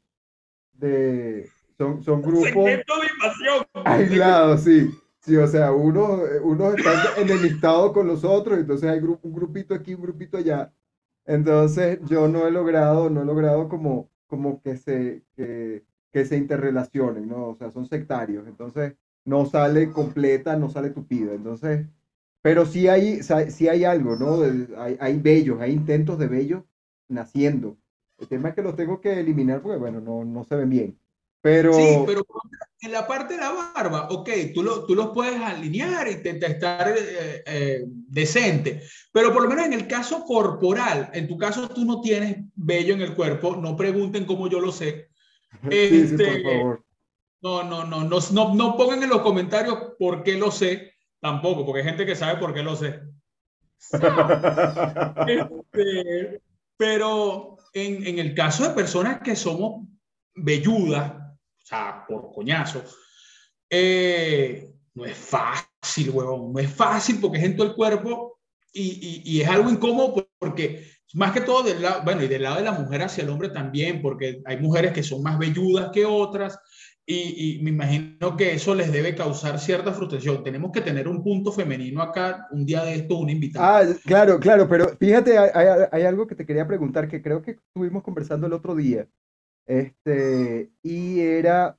de, 0.79 1.51
son, 1.77 2.03
son 2.03 2.23
grupos 2.23 2.65
de 2.65 2.85
aislados, 3.85 4.63
sí, 4.63 4.91
sí, 5.21 5.37
o 5.37 5.47
sea, 5.47 5.73
unos, 5.73 6.21
unos 6.43 6.79
están 6.79 6.97
enemistados 7.19 7.93
con 7.93 8.07
los 8.07 8.25
otros, 8.25 8.59
entonces 8.59 8.89
hay 8.89 9.01
un 9.01 9.33
grupito 9.33 9.75
aquí, 9.75 9.95
un 9.95 10.03
grupito 10.03 10.39
allá, 10.39 10.73
entonces 11.27 11.99
yo 12.07 12.29
no 12.29 12.47
he 12.47 12.51
logrado, 12.51 13.11
no 13.11 13.23
he 13.23 13.25
logrado 13.25 13.69
como, 13.69 14.11
como 14.27 14.63
que 14.63 14.77
se, 14.77 15.25
que, 15.37 15.85
que 16.13 16.25
se 16.25 16.37
interrelacionen, 16.37 17.29
¿no? 17.29 17.49
O 17.49 17.57
sea, 17.57 17.71
son 17.71 17.87
sectarios, 17.87 18.47
entonces 18.47 18.95
no 19.25 19.45
sale 19.47 19.93
completa, 19.93 20.57
no 20.57 20.71
sale 20.71 20.91
tupida, 20.91 21.35
entonces, 21.35 21.87
pero 22.41 22.65
sí 22.65 22.89
hay, 22.89 23.21
sí 23.23 23.69
hay 23.69 23.85
algo, 23.85 24.17
¿no? 24.17 24.43
Hay, 24.81 24.97
hay 25.01 25.19
vellos, 25.19 25.61
hay 25.61 25.73
intentos 25.73 26.19
de 26.19 26.29
vellos 26.29 26.65
naciendo. 27.09 27.77
El 28.19 28.29
tema 28.29 28.49
es 28.51 28.55
que 28.55 28.63
los 28.63 28.77
tengo 28.77 29.01
que 29.01 29.21
eliminar 29.21 29.63
porque, 29.63 29.79
bueno, 29.79 30.01
no, 30.01 30.25
no 30.25 30.45
se 30.45 30.57
ven 30.57 30.71
bien. 30.71 31.01
Pero, 31.41 31.73
Sí, 31.73 32.03
pero 32.05 32.27
en 32.81 32.93
la 32.93 33.07
parte 33.07 33.35
de 33.35 33.41
la 33.41 33.53
barba, 33.75 34.09
ok, 34.11 34.29
tú, 34.55 34.63
lo- 34.63 34.85
tú 34.87 34.95
los 34.95 35.11
puedes 35.11 35.41
alinear 35.41 36.09
y 36.09 36.13
intentar 36.13 36.51
estar 36.51 36.89
eh, 36.89 37.43
eh, 37.47 37.85
decente, 37.87 38.83
pero 39.13 39.33
por 39.33 39.43
lo 39.43 39.49
menos 39.49 39.67
en 39.67 39.73
el 39.73 39.87
caso 39.87 40.25
corporal, 40.25 41.11
en 41.13 41.29
tu 41.29 41.37
caso 41.39 41.69
tú 41.69 41.85
no 41.85 42.01
tienes 42.01 42.39
vello 42.57 42.95
en 42.95 43.03
el 43.03 43.15
cuerpo, 43.15 43.55
no 43.57 43.77
pregunten 43.77 44.25
cómo 44.27 44.49
yo 44.49 44.61
lo 44.61 44.73
sé. 44.73 45.09
sí, 45.71 45.71
sí, 46.09 46.17
por 46.17 46.27
Este, 46.27 46.43
favor. 46.43 46.85
No, 47.41 47.63
no, 47.63 47.85
no, 47.85 48.03
no, 48.03 48.19
no, 48.33 48.55
no 48.55 48.77
pongan 48.77 49.03
en 49.05 49.11
los 49.11 49.23
comentarios 49.23 49.93
por 49.97 50.25
qué 50.25 50.37
lo 50.37 50.51
sé, 50.51 50.95
tampoco, 51.21 51.65
porque 51.65 51.83
hay 51.83 51.87
gente 51.89 52.05
que 52.05 52.17
sabe 52.17 52.41
por 52.41 52.53
qué 52.53 52.65
lo 52.65 52.75
sé. 52.75 53.01
Este, 55.29 56.41
pero 56.77 57.58
en, 57.75 58.07
en 58.07 58.19
el 58.19 58.35
caso 58.35 58.65
de 58.65 58.75
personas 58.75 59.21
que 59.21 59.37
somos 59.37 59.87
velludas, 60.35 61.13
o 61.13 61.67
sea, 61.67 62.05
por 62.09 62.33
coñazo, 62.33 62.83
eh, 63.71 64.71
no 64.95 65.05
es 65.05 65.17
fácil, 65.17 66.11
huevón, 66.11 66.53
no 66.53 66.59
es 66.59 66.71
fácil 66.71 67.19
porque 67.21 67.39
es 67.39 67.45
en 67.45 67.57
todo 67.57 67.67
el 67.67 67.75
cuerpo 67.75 68.39
y, 68.73 69.23
y, 69.25 69.41
es 69.41 69.49
algo 69.49 69.71
incómodo 69.71 70.29
porque 70.39 70.87
más 71.15 71.33
que 71.33 71.41
todo 71.41 71.63
del 71.63 71.85
bueno, 72.05 72.23
y 72.23 72.29
del 72.29 72.43
lado 72.43 72.57
de 72.57 72.65
la 72.65 72.73
mujer 72.73 73.03
hacia 73.03 73.25
el 73.25 73.31
hombre 73.31 73.49
también, 73.49 74.03
porque 74.03 74.43
hay 74.45 74.59
mujeres 74.59 74.93
que 74.93 75.03
son 75.03 75.23
más 75.23 75.39
velludas 75.39 75.91
que 75.93 76.05
otras. 76.05 76.59
Y, 77.11 77.59
me 77.63 77.71
imagino 77.71 78.37
que 78.37 78.53
eso 78.53 78.75
les 78.75 78.93
debe 78.93 79.15
causar 79.15 79.59
cierta 79.59 79.95
frustración. 79.95 80.45
Tenemos 80.45 80.71
que 80.73 80.83
tener 80.83 81.09
un 81.09 81.23
punto 81.23 81.51
femenino 81.51 82.03
acá, 82.03 82.47
un 82.51 82.67
día 82.67 82.85
de 82.85 82.97
esto, 82.97 83.17
un 83.17 83.31
invitado. 83.31 83.65
Ah, 83.65 83.95
claro, 84.05 84.39
claro, 84.39 84.69
pero 84.69 84.91
fíjate, 84.99 85.39
hay, 85.39 86.03
algo 86.03 86.27
que 86.27 86.35
te 86.35 86.45
quería 86.45 86.67
preguntar 86.67 87.09
que 87.09 87.23
creo 87.23 87.41
que 87.41 87.53
estuvimos 87.53 88.03
conversando 88.03 88.47
el 88.47 88.53
otro 88.53 88.75
día. 88.75 89.09
Este, 89.65 90.71
y 90.83 91.21
era, 91.21 91.79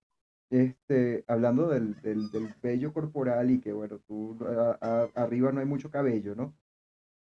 este, 0.50 1.24
hablando 1.28 1.68
del, 1.68 2.02
del, 2.02 2.32
del 2.32 2.56
vello 2.60 2.92
corporal 2.92 3.52
y 3.52 3.60
que, 3.60 3.72
bueno, 3.72 4.00
tú 4.08 4.36
arriba 5.14 5.52
no 5.52 5.60
hay 5.60 5.68
mucho 5.68 5.92
cabello, 5.92 6.34
¿no? 6.34 6.56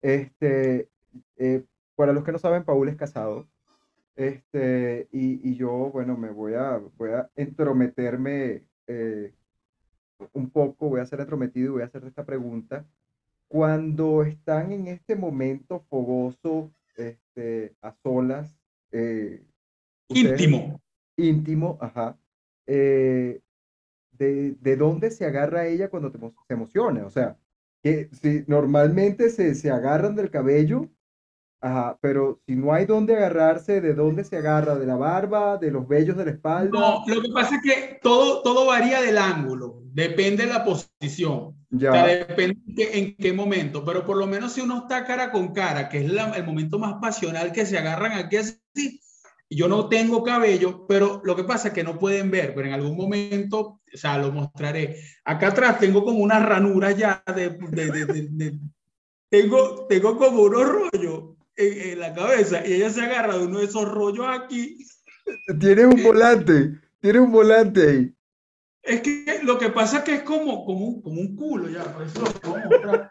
Este, 0.01 0.89
eh, 1.37 1.63
para 1.95 2.15
los 2.15 2.25
que 2.25 2.33
no 2.33 2.39
saben, 2.39 2.65
Paul 2.65 2.89
es 2.89 2.97
casado. 2.97 3.49
Este, 4.19 5.09
y, 5.13 5.49
y, 5.49 5.55
yo, 5.55 5.71
bueno, 5.93 6.17
me 6.17 6.31
voy 6.31 6.55
a, 6.55 6.83
voy 6.97 7.11
a 7.11 7.31
entrometerme 7.37 8.65
eh, 8.89 9.33
un 10.33 10.51
poco, 10.51 10.89
voy 10.89 11.01
a 11.01 11.07
ser 11.07 11.21
entrometido 11.21 11.67
y 11.67 11.71
voy 11.75 11.83
a 11.83 11.85
hacer 11.85 12.03
esta 12.05 12.27
pregunta. 12.27 12.85
Cuando 13.47 14.25
están 14.25 14.73
en 14.73 14.89
este 14.89 15.15
momento 15.15 15.85
fogoso, 15.89 16.73
este, 16.97 17.77
a 17.81 17.95
solas, 18.03 18.59
eh, 18.91 19.47
íntimo. 20.09 20.83
Íntimo, 21.17 21.79
ajá. 21.81 22.19
Eh, 22.67 23.41
de, 24.11 24.57
de, 24.61 24.77
dónde 24.77 25.13
se 25.13 25.27
agarra 25.27 25.69
ella 25.69 25.91
cuando 25.91 26.11
te, 26.11 26.19
se 26.19 26.55
emociona? 26.55 27.07
O 27.07 27.11
sea, 27.11 27.39
que 27.85 28.09
si 28.21 28.43
normalmente 28.49 29.31
se, 29.31 29.55
se 29.55 29.71
agarran 29.71 30.17
del 30.17 30.33
cabello 30.33 30.91
Ajá, 31.61 31.99
pero 32.01 32.41
si 32.47 32.55
no 32.55 32.73
hay 32.73 32.87
dónde 32.87 33.17
agarrarse, 33.17 33.81
¿de 33.81 33.93
dónde 33.93 34.23
se 34.23 34.37
agarra? 34.37 34.77
¿De 34.77 34.87
la 34.87 34.95
barba? 34.95 35.57
¿De 35.57 35.73
los 35.73 35.89
vellos 35.89 36.17
de 36.17 36.25
la 36.25 36.31
espalda? 36.31 36.79
No, 36.79 37.05
lo 37.07 37.21
que 37.21 37.31
pasa 37.31 37.57
es 37.57 37.63
que 37.63 37.99
todo, 38.01 38.43
todo 38.43 38.67
varía 38.67 39.03
del 39.03 39.19
ángulo, 39.19 39.83
depende 39.93 40.47
de 40.47 40.53
la 40.53 40.65
posición. 40.65 41.57
Ya. 41.71 42.07
depende 42.07 42.57
en 42.77 43.15
qué, 43.17 43.33
momento, 43.33 43.85
pero 43.85 44.03
por 44.07 44.17
lo 44.17 44.27
menos 44.27 44.53
si 44.53 44.63
uno 44.63 44.79
está 44.79 45.05
cara 45.05 45.31
con 45.31 45.53
cara, 45.53 45.91
que 45.91 45.99
es 45.99 46.11
el 46.11 46.47
momento 46.47 46.79
más 46.79 46.95
pasional 46.95 47.53
que 47.53 47.67
se 47.67 47.77
agarran 47.77 48.13
aquí 48.13 48.37
así, 48.37 49.03
yo 49.51 49.69
no 49.69 49.89
tengo 49.89 50.23
cabello, 50.23 50.87
pero 50.87 51.21
lo 51.25 51.37
que 51.37 51.45
pasa 51.45 51.69
es 51.69 51.75
que 51.75 51.85
no 51.85 51.99
pueden 51.99 52.31
ver, 52.31 52.55
pero 52.55 52.69
en 52.69 52.75
algún 52.75 52.97
momento, 52.97 53.61
o 53.61 53.97
sea, 53.97 54.17
lo 54.17 54.33
mostraré. 54.33 54.97
Acá 55.25 55.49
atrás 55.49 55.79
tengo 55.79 56.05
como 56.05 56.21
una 56.21 56.39
ranura 56.39 56.93
ya 56.93 57.23
de, 57.27 57.51
de, 57.51 58.07
de, 58.07 58.59
tengo, 59.29 59.87
tengo 59.89 60.17
como 60.17 60.43
unos 60.43 60.65
rollos 60.65 61.38
en, 61.59 61.99
la 61.99 62.15
cabeza 62.15 62.65
y 62.67 62.75
ella 62.75 62.91
se 62.91 63.03
agarra 63.03 63.37
de 63.37 63.47
uno 63.47 63.59
de 63.59 63.65
esos 63.67 63.89
rollos 63.89 64.27
aquí. 64.29 64.79
Tiene 65.61 65.87
un 65.87 66.03
volante, 66.03 66.81
tiene 67.01 67.21
un 67.21 67.33
volante 67.33 67.89
ahí. 67.89 68.15
Es 68.83 69.03
que 69.03 69.41
lo 69.43 69.59
que 69.59 69.69
pasa 69.71 69.99
es 69.99 70.05
que 70.05 70.15
es 70.15 70.23
como, 70.23 70.65
como, 70.65 70.87
un, 70.87 71.03
como 71.03 71.21
un 71.21 71.37
culo 71.37 71.69
ya, 71.69 71.85
por 71.93 72.05
eso 72.05 72.21
lo 72.21 72.29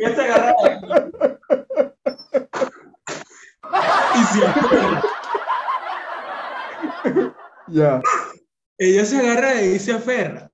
Ella 0.00 0.14
se 0.14 0.22
agarra 0.22 0.54
Y 4.14 4.24
se 4.24 4.40
Ya. 7.68 8.00
Ella 8.78 9.04
se 9.04 9.18
agarra 9.18 9.60
y 9.60 9.78
se 9.78 9.92
aferra. 9.92 10.47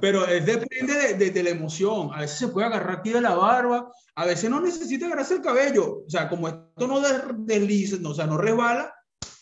Pero 0.00 0.26
es, 0.26 0.46
depende 0.46 1.14
de, 1.14 1.30
de, 1.30 1.42
la 1.42 1.50
emoción. 1.50 2.10
A 2.14 2.20
veces 2.20 2.38
se 2.38 2.48
puede 2.48 2.66
agarrar 2.66 2.98
aquí 2.98 3.10
de 3.10 3.20
la 3.20 3.34
barba, 3.34 3.90
a 4.14 4.26
veces 4.26 4.48
no 4.48 4.60
necesita 4.60 5.06
agarrarse 5.06 5.34
el 5.34 5.42
cabello. 5.42 6.04
O 6.06 6.10
sea, 6.10 6.28
como 6.28 6.48
esto 6.48 6.86
no 6.86 7.00
desliza, 7.00 7.96
no, 8.00 8.10
o 8.10 8.14
sea, 8.14 8.26
no 8.26 8.38
resbala, 8.38 8.92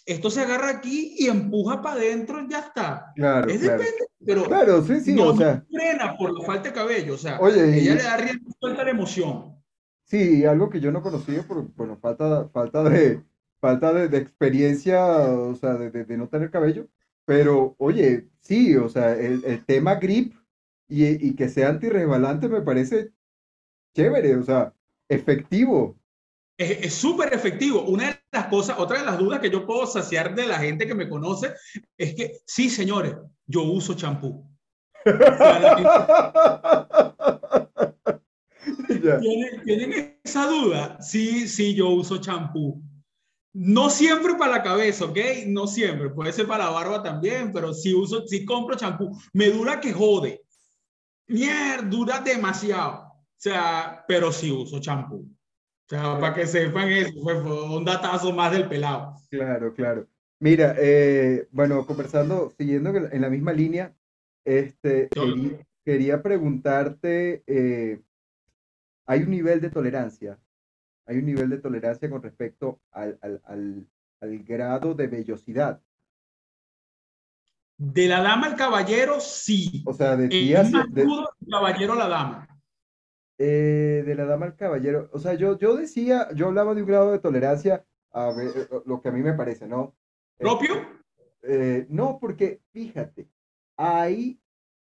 esto 0.07 0.31
se 0.31 0.43
agarra 0.43 0.71
aquí 0.71 1.15
y 1.19 1.29
empuja 1.29 1.81
para 1.81 1.97
adentro 1.97 2.43
y 2.43 2.51
ya 2.51 2.61
está. 2.61 3.13
Claro. 3.15 3.49
Es 3.49 3.61
depende, 3.61 4.07
pero 4.25 4.45
claro, 4.45 4.83
sí, 4.85 5.01
sí, 5.01 5.15
no, 5.15 5.29
o 5.29 5.37
sea, 5.37 5.65
frena 5.71 6.17
por 6.17 6.39
la 6.39 6.45
falta 6.45 6.69
de 6.69 6.75
cabello. 6.75 7.15
O 7.15 7.19
sea, 7.19 7.39
oye, 7.41 7.79
ella 7.79 7.95
le 7.95 8.03
da 8.03 8.17
rienda 8.17 8.51
suelta 8.61 8.85
la 8.85 8.91
emoción. 8.91 9.55
Sí, 10.05 10.45
algo 10.45 10.69
que 10.69 10.81
yo 10.81 10.93
no 10.93 11.03
conocía 11.03 11.43
por 11.43 11.63
bueno, 11.75 11.97
falta, 11.97 12.49
falta 12.49 12.83
de 12.85 13.23
falta 13.61 13.95
de, 13.95 14.09
de 14.09 14.19
experiencia, 14.19 15.03
o 15.07 15.55
sea, 15.55 15.75
de, 15.75 15.91
de, 15.91 16.05
de 16.05 16.19
no 16.19 16.29
tener 16.29 16.51
cabello. 16.51 16.87
Pero, 17.27 17.75
oye, 17.79 18.29
sí, 18.41 18.77
o 18.77 18.89
sea, 18.89 19.15
el, 19.15 19.65
tema 19.65 19.97
grip 19.97 20.35
y, 20.89 21.29
y, 21.29 21.35
que 21.35 21.49
sea 21.49 21.71
antirresbalante 21.71 22.49
me 22.49 22.61
parece 22.61 23.13
chévere, 23.95 24.37
o 24.37 24.43
sea, 24.43 24.75
efectivo. 25.09 25.99
Es 26.57 26.95
súper 26.95 27.35
efectivo. 27.35 27.83
Una 27.83 28.09
de 28.09 28.21
las 28.31 28.47
cosas, 28.47 28.79
otra 28.79 29.01
de 29.01 29.07
las 29.07 29.19
dudas 29.19 29.41
que 29.41 29.51
yo 29.51 29.67
puedo 29.67 29.87
saciar 29.87 30.35
de 30.35 30.47
la 30.47 30.59
gente 30.59 30.87
que 30.87 30.95
me 30.95 31.09
conoce 31.09 31.55
es 31.99 32.15
que, 32.15 32.39
sí, 32.47 32.71
señores, 32.71 33.17
yo 33.47 33.63
uso 33.63 33.95
champú. 33.95 34.49
¿Tienen, 39.21 39.63
¿Tienen 39.65 40.19
esa 40.23 40.47
duda? 40.47 41.01
Sí, 41.01 41.49
sí, 41.49 41.75
yo 41.75 41.91
uso 41.91 42.19
champú. 42.19 42.81
No 43.55 43.89
siempre 43.89 44.35
para 44.35 44.51
la 44.51 44.63
cabeza, 44.65 45.05
¿ok? 45.05 45.17
No 45.47 45.69
siempre. 45.69 46.11
Puede 46.11 46.33
ser 46.33 46.47
para 46.49 46.65
la 46.65 46.71
barba 46.71 47.03
también, 47.05 47.53
pero 47.53 47.73
si 47.73 47.95
uso, 47.95 48.27
si 48.27 48.45
compro 48.45 48.77
champú, 48.77 49.17
me 49.33 49.49
dura 49.49 49.81
que 49.81 49.93
jode. 49.93 50.43
Mierda, 51.29 51.83
dura 51.83 52.21
demasiado. 52.21 53.05
O 53.13 53.37
sea, 53.37 54.05
pero 54.09 54.33
sí 54.33 54.51
uso 54.51 54.81
champú. 54.81 55.29
O 55.87 55.89
sea, 55.89 56.19
para 56.19 56.35
que 56.35 56.49
sepan 56.49 56.91
eso, 56.91 57.13
fue 57.23 57.41
un 57.41 57.85
datazo 57.85 58.33
más 58.33 58.51
del 58.51 58.69
pelado. 58.69 59.15
Claro, 59.31 59.73
claro. 59.73 60.09
Mira, 60.41 60.75
eh, 60.79 61.47
bueno, 61.53 61.87
conversando, 61.87 62.53
siguiendo 62.59 62.91
en 62.91 63.21
la 63.21 63.31
misma 63.31 63.53
línea, 63.53 63.95
este, 64.45 65.09
quería, 65.85 66.23
preguntarte, 66.23 67.45
eh, 67.47 68.01
¿hay 69.07 69.23
un 69.23 69.31
nivel 69.31 69.61
de 69.61 69.71
tolerancia 69.71 70.39
hay 71.07 71.19
un 71.19 71.27
nivel 71.27 71.51
de 71.51 71.59
tolerancia 71.59 72.09
con 72.11 72.23
respecto 72.23 72.81
al, 72.91 73.19
al, 73.23 73.43
al, 73.45 73.87
al 74.21 74.39
grado 74.45 74.95
de 74.95 75.07
vellosidad. 75.07 75.83
De 77.77 78.07
la 78.07 78.23
dama 78.23 78.47
al 78.47 78.57
caballero, 78.57 79.21
sí. 79.21 79.83
O 79.87 79.93
sea, 79.93 80.17
de 80.17 80.29
ti 80.29 80.55
hacia... 80.55 80.85
De, 80.89 81.07
caballero 81.51 81.95
a 81.95 81.97
la 81.97 82.09
dama. 82.09 82.49
Eh, 83.37 84.05
de 84.07 84.15
la 84.15 84.25
dama 84.25 84.47
al 84.47 84.57
caballero. 84.57 85.11
O 85.13 85.19
sea, 85.19 85.35
yo, 85.35 85.59
yo 85.59 85.77
decía, 85.77 86.29
yo 86.35 86.47
hablaba 86.47 86.75
de 86.75 86.83
un 86.83 86.89
grado 86.89 87.11
de 87.11 87.19
tolerancia 87.19 87.85
a 88.15 88.33
ver, 88.33 88.53
eh, 88.57 88.69
lo 88.87 89.01
que 89.01 89.09
a 89.09 89.13
mí 89.13 89.23
me 89.23 89.35
parece, 89.35 89.67
¿no? 89.67 89.97
¿Propio? 90.39 90.75
Eh, 91.43 91.87
no, 91.91 92.19
porque 92.21 92.63
fíjate, 92.73 93.29
hay 93.77 94.41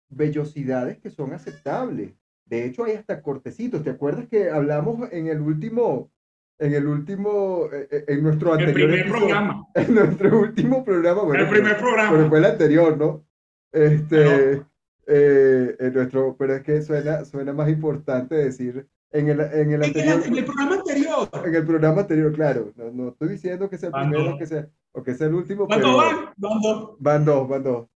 vellosidades 0.09 0.99
que 0.99 1.11
son 1.11 1.33
aceptables. 1.33 2.15
De 2.55 2.67
hecho, 2.67 2.85
hay 2.85 2.93
hasta 2.93 3.21
cortecitos. 3.21 3.83
¿Te 3.83 3.91
acuerdas 3.91 4.29
que 4.29 4.49
hablamos 4.49 5.11
en 5.13 5.27
el 5.27 5.41
último, 5.41 6.13
en 6.61 6.73
el 6.73 6.87
último, 6.87 7.69
eh, 7.73 7.89
eh, 7.91 8.05
en 8.07 8.23
nuestro 8.23 8.53
anterior 8.53 8.91
el 8.91 9.01
primer 9.03 9.11
programa. 9.11 9.67
En 9.75 9.95
nuestro 9.95 10.39
último 10.39 10.85
programa. 10.85 11.23
Bueno, 11.23 11.43
el 11.43 11.51
primer 11.51 11.77
programa. 11.77 12.13
Pero 12.13 12.29
fue 12.29 12.39
el 12.39 12.45
anterior, 12.45 12.97
¿no? 12.97 13.27
Este, 13.73 14.63
eh, 15.09 15.77
en 15.81 15.95
nuestro, 15.95 16.37
pero 16.39 16.55
es 16.55 16.63
que 16.63 16.81
suena, 16.83 17.25
suena 17.25 17.53
más 17.53 17.69
importante 17.69 18.37
decir 18.37 18.87
en 19.11 19.31
el, 19.31 19.41
en 19.41 19.73
el 19.73 19.83
anterior. 19.83 20.23
En 20.25 20.37
el, 20.37 20.45
programa 20.45 20.77
anterior. 20.77 21.29
En 21.45 21.55
el 21.57 21.67
programa 21.67 22.01
anterior, 22.03 22.33
claro. 22.33 22.73
No, 22.77 22.91
no 22.93 23.09
estoy 23.09 23.31
diciendo 23.31 23.69
que 23.69 23.79
sea 23.79 23.89
el 23.89 23.95
primero 23.95 24.39
que 24.39 24.47
sea, 24.47 24.69
o 24.93 25.03
que 25.03 25.15
sea 25.15 25.27
el 25.27 25.35
último. 25.35 25.67
¿Van 25.67 25.81
pero, 25.81 25.97
van? 25.97 26.17
Van 26.37 26.61
dos. 26.63 26.97
Van 27.01 27.25
dos, 27.25 27.49
van 27.49 27.63
dos. 27.65 27.89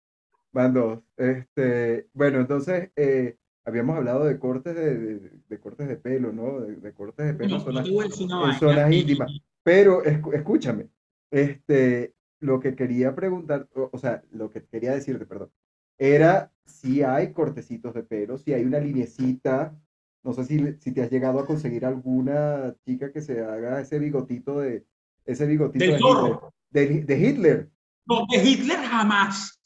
Van 0.51 0.73
dos. 0.73 0.99
Este, 1.15 2.07
bueno, 2.13 2.39
entonces, 2.39 2.89
eh, 2.95 3.37
habíamos 3.67 3.97
hablado 3.97 4.23
de 4.23 4.39
cortes 4.39 4.73
de, 4.75 5.19
de, 5.47 5.59
cortes 5.59 5.89
de 5.89 5.97
pelo, 5.97 6.31
¿no? 6.31 6.61
De, 6.61 6.93
cortes 6.93 7.25
de 7.25 7.33
pelo 7.33 7.57
en 7.57 7.61
zonas, 7.61 8.91
íntimas. 8.93 9.31
Pero 9.61 10.03
escúchame, 10.03 10.87
este, 11.29 12.13
lo 12.39 12.61
que 12.61 12.75
quería 12.75 13.13
preguntar, 13.13 13.67
o, 13.75 13.97
sea, 13.97 14.23
lo 14.31 14.49
que 14.49 14.63
quería 14.63 14.93
decirte, 14.93 15.25
perdón, 15.25 15.51
era 15.97 16.49
si 16.65 17.03
hay 17.03 17.33
cortecitos 17.33 17.93
de 17.93 18.03
pelo, 18.03 18.37
si 18.37 18.53
hay 18.53 18.63
una 18.63 18.79
linecita, 18.79 19.77
no 20.23 20.31
sé 20.31 20.45
si, 20.45 20.75
si 20.79 20.93
te 20.93 21.01
has 21.01 21.11
llegado 21.11 21.39
a 21.39 21.45
conseguir 21.45 21.85
alguna 21.85 22.73
chica 22.85 23.11
que 23.11 23.19
se 23.19 23.41
haga 23.41 23.81
ese 23.81 23.99
bigotito 23.99 24.61
de, 24.61 24.85
ese 25.25 25.45
bigotito 25.45 25.83
de, 25.83 25.91
Hitler, 25.91 26.39
de, 26.69 27.03
de 27.03 27.19
Hitler. 27.19 27.69
No, 28.05 28.25
de 28.31 28.37
Hitler 28.37 28.77
jamás. 28.77 29.56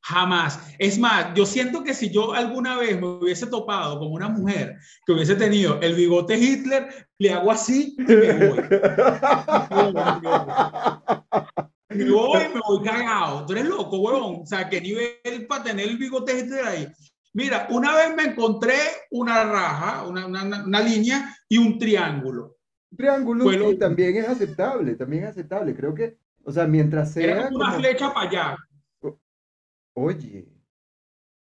Jamás. 0.00 0.60
Es 0.78 0.98
más, 0.98 1.34
yo 1.34 1.44
siento 1.44 1.82
que 1.82 1.92
si 1.92 2.10
yo 2.10 2.32
alguna 2.32 2.76
vez 2.78 2.98
me 3.00 3.06
hubiese 3.06 3.46
topado 3.46 3.98
con 3.98 4.12
una 4.12 4.28
mujer 4.28 4.76
que 5.04 5.12
hubiese 5.12 5.34
tenido 5.34 5.80
el 5.80 5.94
bigote 5.94 6.38
Hitler, 6.38 6.88
le 7.18 7.32
hago 7.32 7.50
así 7.50 7.94
y 7.98 8.02
me 8.02 8.48
voy. 8.48 8.58
me 11.90 12.10
voy, 12.10 12.40
me 12.54 12.60
voy 12.66 12.82
cagado. 12.84 13.46
Tú 13.46 13.52
eres 13.52 13.66
loco, 13.66 13.98
huevón. 13.98 14.40
O 14.42 14.46
sea, 14.46 14.68
¿qué 14.68 14.80
nivel 14.80 15.46
para 15.48 15.64
tener 15.64 15.88
el 15.88 15.96
bigote 15.98 16.38
Hitler 16.38 16.64
ahí? 16.64 16.88
Mira, 17.34 17.66
una 17.70 17.94
vez 17.94 18.14
me 18.16 18.24
encontré 18.24 18.74
una 19.10 19.44
raja, 19.44 20.04
una, 20.06 20.26
una, 20.26 20.64
una 20.64 20.80
línea 20.80 21.34
y 21.48 21.58
un 21.58 21.78
triángulo. 21.78 22.56
triángulo 22.96 23.44
también 23.78 24.16
es 24.16 24.28
aceptable, 24.28 24.94
también 24.94 25.24
es 25.24 25.30
aceptable. 25.30 25.74
Creo 25.74 25.94
que 25.94 26.18
O 26.44 26.52
sea, 26.52 26.66
mientras 26.66 27.12
sea. 27.12 27.24
Era 27.24 27.48
una 27.48 27.66
como- 27.66 27.78
flecha 27.78 28.12
para 28.12 28.28
allá. 28.30 28.56
Oye, 30.00 30.46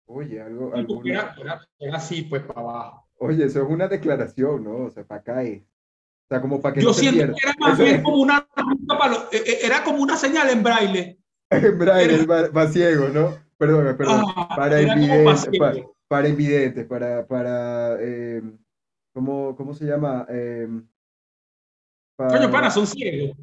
oye, 0.07 0.41
algo, 0.41 0.73
alguna- 0.75 1.09
Era, 1.13 1.35
era- 1.39 1.67
era 1.79 1.97
así, 1.97 2.23
pues, 2.23 2.43
para 2.43 2.59
abajo. 2.59 3.07
Oye, 3.19 3.45
eso 3.45 3.61
es 3.63 3.69
una 3.69 3.87
declaración, 3.87 4.63
¿no? 4.65 4.85
O 4.87 4.89
sea, 4.91 5.05
para 5.05 5.21
acá 5.21 5.43
es. 5.43 5.61
O 5.61 6.27
sea, 6.27 6.41
como 6.41 6.61
para 6.61 6.73
que 6.75 6.81
Yo 6.81 6.87
no 6.89 6.93
siento 6.93 7.33
que 7.33 7.39
era 7.47 7.53
más 7.59 7.73
Eso 7.73 7.83
bien 7.83 7.95
es- 7.97 8.03
como 8.03 8.17
una, 8.17 8.45
para 8.87 9.15
eh, 9.31 9.43
eh, 9.45 9.57
era 9.63 9.83
como 9.83 10.01
una 10.03 10.17
señal 10.17 10.49
en 10.49 10.63
braille. 10.63 11.17
En 11.73 11.77
braille, 11.77 12.15
es 12.15 12.29
va, 12.29 12.47
va 12.49 12.67
ciego, 12.67 13.07
¿no? 13.09 13.37
Perdón, 13.57 13.95
perdón. 13.97 14.23
Ah, 14.35 14.47
Para 14.55 14.79
era 14.81 14.93
invidentes, 14.95 15.85
para 16.07 16.27
invidentes, 16.27 16.85
para, 16.87 17.25
para, 17.27 17.97
eh, 18.01 18.41
¿cómo, 19.13 19.55
cómo 19.55 19.73
se 19.73 19.85
llama? 19.85 20.25
Eh, 20.29 20.67
para- 22.17 22.37
Coño, 22.37 22.51
pana, 22.51 22.69
son 22.71 22.87
ciegos. 22.87 23.37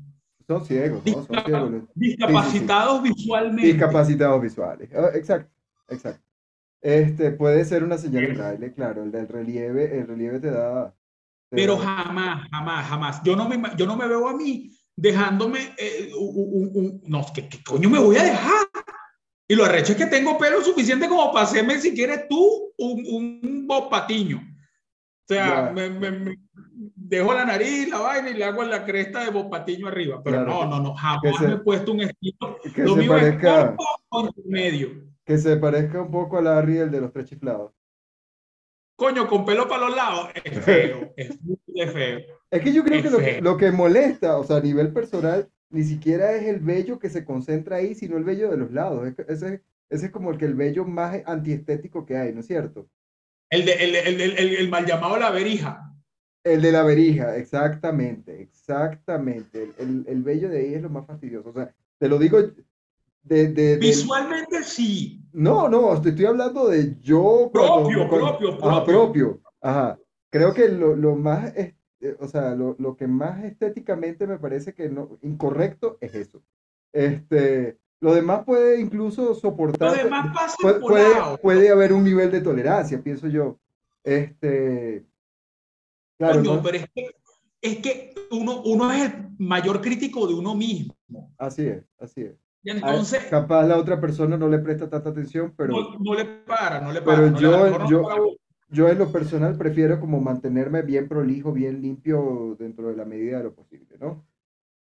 Son 0.48 0.64
ciegos, 0.64 1.02
¿no? 1.04 1.12
Son 1.12 1.26
ciegos. 1.44 1.72
discapacitados 1.94 3.02
visualmente. 3.02 3.66
Discapacitados 3.66 4.42
visuales. 4.42 4.88
Exacto, 5.14 5.52
exacto. 5.88 6.24
Este 6.80 7.30
puede 7.32 7.64
ser 7.64 7.84
una 7.84 7.98
señal 7.98 8.24
en 8.24 8.34
braille, 8.36 8.72
claro. 8.72 9.02
El 9.02 9.12
del 9.12 9.28
relieve, 9.28 9.98
el 9.98 10.06
relieve 10.06 10.40
te 10.40 10.50
da. 10.50 10.94
te 11.50 11.56
Pero 11.56 11.76
da- 11.76 11.84
jamás, 11.84 12.48
jamás, 12.50 12.86
jamás. 12.88 13.22
Yo 13.24 13.36
no 13.36 13.48
me, 13.48 13.60
yo 13.76 13.86
no 13.86 13.96
me 13.96 14.08
veo 14.08 14.28
a 14.28 14.36
mí 14.36 14.70
dejándome 14.96 15.74
eh, 15.76 16.10
un, 16.18 16.32
un- 16.36 16.70
un- 16.74 17.00
no, 17.06 17.26
¿qué, 17.34 17.48
qué 17.48 17.62
coño 17.62 17.90
me 17.90 17.98
voy 17.98 18.16
a 18.16 18.22
dejar? 18.24 18.66
Y 19.48 19.54
lo 19.54 19.64
arrecho 19.64 19.92
es 19.92 19.98
que 19.98 20.06
tengo 20.06 20.38
pelo 20.38 20.62
suficiente 20.62 21.08
como 21.08 21.30
para 21.32 21.44
hacerme, 21.46 21.78
si 21.80 21.94
quieres 21.94 22.26
tú, 22.28 22.72
un, 22.78 23.04
un 23.06 23.66
Bob 23.66 23.90
Patiño. 23.90 24.38
O 24.38 25.26
sea, 25.26 25.72
me- 25.74 25.90
me- 25.90 26.36
dejo 27.08 27.32
la 27.34 27.44
nariz, 27.44 27.88
la 27.88 27.98
vaina 28.00 28.30
y 28.30 28.34
le 28.34 28.44
hago 28.44 28.62
la 28.64 28.84
cresta 28.84 29.24
de 29.24 29.30
Bob 29.30 29.50
Patiño 29.50 29.88
arriba. 29.88 30.20
Pero 30.22 30.44
Claro, 30.44 30.64
no, 30.64 30.66
no, 30.66 30.80
no, 30.80 30.94
jamás 30.94 31.36
se- 31.38 31.48
me 31.48 31.54
he 31.54 31.58
puesto 31.58 31.92
un 31.92 32.00
estilo. 32.02 32.58
que 32.74 32.82
Lo 32.84 32.94
se 32.94 33.00
mío 33.00 33.10
parezca, 33.10 33.60
es 33.70 33.76
corto 34.08 34.42
medio. 34.46 34.88
que 35.24 35.38
se 35.38 35.56
parezca 35.56 36.02
un 36.02 36.10
poco 36.10 36.38
a 36.38 36.42
la 36.42 36.58
Ariel 36.58 36.90
de 36.90 37.00
los 37.00 37.12
tres 37.12 37.26
chiflados. 37.26 37.72
Coño, 38.96 39.28
con 39.28 39.44
pelo 39.44 39.68
para 39.68 39.86
los 39.86 39.96
lados, 39.96 40.28
es 40.42 40.42
feo, 40.64 41.12
es 41.16 41.40
muy 41.42 41.56
feo. 41.74 42.20
Es 42.50 42.62
que 42.62 42.72
yo 42.72 42.82
creo 42.82 42.98
Es 42.98 43.04
que 43.04 43.10
lo, 43.10 43.18
que 43.18 43.24
feo. 43.24 43.40
lo 43.42 43.56
que 43.56 43.70
molesta, 43.70 44.38
o 44.38 44.44
sea, 44.44 44.56
a 44.56 44.60
nivel 44.60 44.92
personal, 44.92 45.48
ni 45.70 45.84
siquiera 45.84 46.32
es 46.32 46.44
el 46.44 46.58
vello 46.60 46.98
que 46.98 47.08
se 47.10 47.24
concentra 47.24 47.76
ahí, 47.76 47.94
sino 47.94 48.16
el 48.16 48.24
vello 48.24 48.50
de 48.50 48.56
los 48.56 48.72
lados. 48.72 49.06
Ese, 49.28 49.62
ese 49.88 50.06
es 50.06 50.10
como 50.12 50.30
el 50.32 50.38
que 50.38 50.46
el 50.46 50.54
vello 50.54 50.84
más 50.84 51.16
antiestético 51.26 52.04
que 52.04 52.16
hay, 52.16 52.32
¿no 52.32 52.40
es 52.40 52.46
cierto? 52.46 52.88
El, 53.50 53.64
de, 53.64 53.72
el, 53.74 53.94
el, 53.96 54.20
el, 54.20 54.38
el- 54.38 54.56
el 54.56 54.68
mal 54.68 54.84
llamado 54.84 55.16
la 55.18 55.30
verija. 55.30 55.84
El 56.54 56.62
de 56.62 56.72
la 56.72 56.82
verija, 56.82 57.36
exactamente, 57.36 58.40
exactamente. 58.42 59.62
El, 59.62 59.74
el, 59.78 60.04
el 60.08 60.22
vello 60.22 60.48
de 60.48 60.58
ahí 60.60 60.74
es 60.74 60.82
lo 60.82 60.90
más 60.90 61.06
fastidioso. 61.06 61.50
O 61.50 61.52
sea, 61.52 61.74
te 61.98 62.08
lo 62.08 62.18
digo 62.18 62.38
de... 62.42 62.52
de- 63.22 63.48
del- 63.48 63.78
Visualmente 63.80 64.62
sí. 64.64 65.20
No, 65.32 65.68
no, 65.68 66.00
te 66.00 66.10
estoy 66.10 66.24
hablando 66.26 66.68
de 66.68 66.96
yo. 67.00 67.50
Propio, 67.52 68.08
cuando- 68.08 68.38
propio, 68.38 68.48
Ajá, 68.64 68.84
propio. 68.84 69.12
propio. 69.12 69.40
Ajá. 69.60 69.98
Creo 70.30 70.52
que 70.54 70.68
lo, 70.68 70.96
lo 70.96 71.14
más, 71.16 71.54
es- 71.56 71.74
eh, 72.00 72.16
o 72.20 72.28
sea, 72.28 72.54
lo, 72.54 72.76
lo 72.78 72.96
que 72.96 73.06
más 73.06 73.42
estéticamente 73.44 74.26
me 74.26 74.38
parece 74.38 74.72
que 74.72 74.88
no, 74.88 75.18
incorrecto 75.22 75.98
es 76.00 76.14
eso. 76.14 76.42
Este, 76.92 77.76
lo 78.00 78.14
demás 78.14 78.44
puede 78.44 78.80
incluso 78.80 79.34
soportar. 79.34 79.90
Los 79.90 80.04
demás 80.04 80.26
pasan 80.34 80.56
puede, 80.62 80.80
por 80.80 80.90
puede, 80.92 81.10
lado. 81.14 81.38
puede 81.38 81.68
haber 81.70 81.92
un 81.92 82.04
nivel 82.04 82.30
de 82.30 82.40
tolerancia, 82.40 83.02
pienso 83.02 83.26
yo. 83.28 83.58
Este, 84.04 85.04
claro, 86.18 86.40
Coño, 86.40 86.54
¿no? 86.56 86.62
pero 86.62 86.76
es 86.78 86.86
que, 86.94 87.06
es 87.62 87.78
que 87.78 88.14
uno, 88.30 88.62
uno 88.64 88.92
es 88.92 89.04
el 89.12 89.28
mayor 89.38 89.80
crítico 89.80 90.26
de 90.26 90.34
uno 90.34 90.54
mismo. 90.54 90.94
Así 91.38 91.66
es, 91.66 91.84
así 91.98 92.22
es. 92.22 92.34
Y 92.62 92.70
entonces, 92.70 93.24
capaz 93.30 93.64
la 93.66 93.78
otra 93.78 94.00
persona 94.00 94.36
no 94.36 94.48
le 94.48 94.58
presta 94.58 94.90
tanta 94.90 95.10
atención, 95.10 95.54
pero 95.56 95.72
no, 95.74 95.98
no 96.00 96.14
le 96.14 96.24
para, 96.24 96.80
no 96.80 96.92
le 96.92 97.00
pero 97.00 97.16
para. 97.16 97.30
no 97.30 97.38
yo- 97.40 97.50
mejor 97.64 97.80
no 97.80 97.88
yo- 97.90 98.00
uno. 98.02 98.26
yo 98.68 98.88
en 98.88 98.98
lo 98.98 99.10
personal 99.12 99.56
prefiero 99.56 99.98
como 100.00 100.20
mantenerme 100.20 100.82
bien 100.82 101.08
prolijo, 101.08 101.52
bien 101.52 101.80
limpio 101.80 102.56
dentro 102.58 102.88
de 102.88 102.96
la 102.96 103.04
medida 103.04 103.38
de 103.38 103.44
lo 103.44 103.54
posible, 103.54 103.96
¿no? 103.98 104.26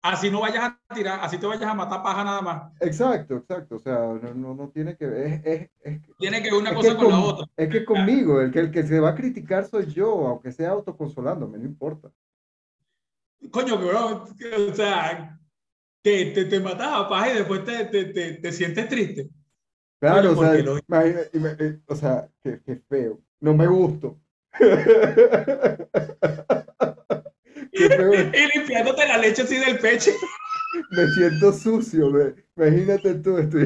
Así 0.02 0.32
no 0.32 0.40
vayas 0.40 0.64
a 0.64 0.80
tirar, 0.96 1.20
así 1.22 1.38
te 1.38 1.46
vayas 1.46 1.70
a 1.70 1.74
matar 1.74 2.02
paja 2.02 2.24
nada 2.24 2.42
más. 2.42 2.72
Exacto, 2.80 3.36
exacto. 3.36 3.76
O 3.76 3.80
sea, 3.80 3.96
no, 4.00 4.34
no, 4.34 4.56
no 4.56 4.70
tiene 4.70 4.96
que 4.96 5.06
ver. 5.06 5.28
Es, 5.28 5.42
es, 5.46 5.70
es, 5.82 6.02
Tiene 6.18 6.42
que 6.42 6.52
ver 6.52 6.62
una 6.62 6.74
cosa 6.74 6.92
que 6.92 6.96
con 6.98 7.10
la 7.10 7.20
otra. 7.20 7.46
es 7.58 7.68
que 7.70 7.84
conmigo, 7.84 8.40
el 8.40 8.50
que, 8.52 8.60
el 8.60 8.72
que 8.72 8.84
se 8.84 9.00
va 9.02 9.10
a 9.10 9.16
criticar 9.16 9.66
soy 9.66 9.88
yo, 9.88 10.26
aunque 10.28 10.54
sea 10.54 10.70
autoconsolándome, 10.72 11.58
no 11.58 11.66
importa. 11.66 12.10
Coño, 13.52 13.78
bro, 13.78 14.24
o 14.26 14.74
sea, 14.74 15.38
te, 16.02 16.28
te, 16.28 16.46
te 16.46 16.60
matas 16.62 16.92
a 16.94 17.10
paja 17.10 17.32
y 17.32 17.36
después 17.36 17.66
te, 17.66 17.84
te, 17.86 18.06
te, 18.06 18.34
te 18.36 18.52
sientes 18.54 18.88
triste. 18.88 19.30
Claro, 20.00 20.32
o 20.32 20.36
sea, 20.38 20.54
lo- 20.54 20.78
imagina- 20.78 21.56
eh, 21.60 21.80
o 21.88 21.96
sea, 21.96 22.30
qué, 22.42 22.62
qué 22.66 22.78
feo. 22.88 23.20
No 23.42 23.54
me 23.54 23.68
gusto. 23.68 24.18
Y 27.84 28.58
limpiándote 28.58 29.08
la 29.08 29.18
leche 29.18 29.42
así 29.44 29.58
del 29.58 29.80
pecho. 29.80 30.12
Me 30.92 31.08
siento 31.15 31.52
sucio, 31.54 32.10
me- 32.12 32.34
imagínate 32.56 33.15
tú, 33.15 33.38
estoy... 33.38 33.63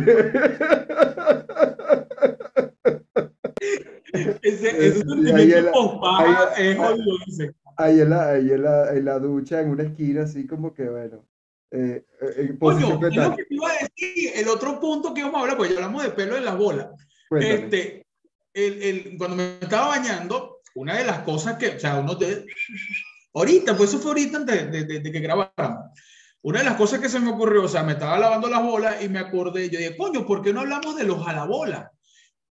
Ese, 4.41 4.69
Eh, 4.69 4.87
ese 4.87 4.99
sentimiento 4.99 6.01
ahí- 6.05 6.35
es 6.57 6.77
jodido, 6.77 7.17
dice. 7.25 7.51
ahí 7.77 7.99
en 8.01 8.09
la, 8.09 8.29
ahí 8.29 8.51
en 8.51 8.61
la, 8.63 8.93
en 8.93 9.05
la 9.05 9.19
ducha, 9.19 9.61
en 9.61 9.69
una 9.71 9.83
esquina, 9.83 10.23
así 10.23 10.45
como 10.45 10.73
que, 10.73 10.83
bueno, 10.87 11.25
eh, 11.71 12.05
eh, 12.21 12.33
es 12.37 12.47
fetal. 12.59 13.29
lo 13.31 13.35
que 13.35 13.45
te 13.45 13.55
iba 13.55 13.69
a 13.69 13.73
decir. 13.73 14.31
El 14.35 14.47
otro 14.49 14.79
punto 14.79 15.13
que 15.13 15.21
íbamos 15.21 15.39
a 15.39 15.41
hablar, 15.41 15.57
pues 15.57 15.69
ya 15.71 15.77
hablamos 15.77 16.03
de 16.03 16.09
pelo 16.11 16.37
en 16.37 16.45
las 16.45 16.57
bolas. 16.57 16.87
Cuéntame. 17.29 17.53
Este, 17.55 18.05
el, 18.53 18.83
el, 18.83 19.17
cuando 19.17 19.37
me 19.37 19.57
estaba 19.59 19.87
bañando, 19.87 20.59
una 20.75 20.97
de 20.99 21.05
las 21.05 21.19
cosas 21.19 21.57
que, 21.57 21.69
o 21.69 21.79
sea, 21.79 21.99
uno 21.99 22.15
te, 22.17 22.45
ahorita, 23.33 23.75
pues 23.77 23.89
eso 23.89 23.99
fue 23.99 24.11
ahorita 24.11 24.37
antes 24.37 24.71
de, 24.71 24.83
de- 24.85 24.99
de 24.99 25.11
que 25.11 25.19
grabáramos. 25.19 25.91
Una 26.41 26.59
de 26.59 26.65
las 26.65 26.75
cosas 26.75 26.99
que 26.99 27.07
se 27.09 27.19
me 27.21 27.31
ocurrió, 27.31 27.63
o 27.63 27.67
sea, 27.69 27.83
me 27.83 27.93
estaba 27.93 28.19
lavando 28.19 28.49
las 28.49 28.61
bolas 28.61 29.01
y 29.03 29.07
me 29.09 29.19
acordé, 29.19 29.69
yo 29.69 29.79
dije, 29.79 29.95
coño, 29.95 30.25
¿por 30.25 30.41
qué 30.41 30.51
no 30.53 30.59
hablamos 30.59 30.95
de 30.97 31.05
los 31.05 31.23
jalabolas? 31.23 31.89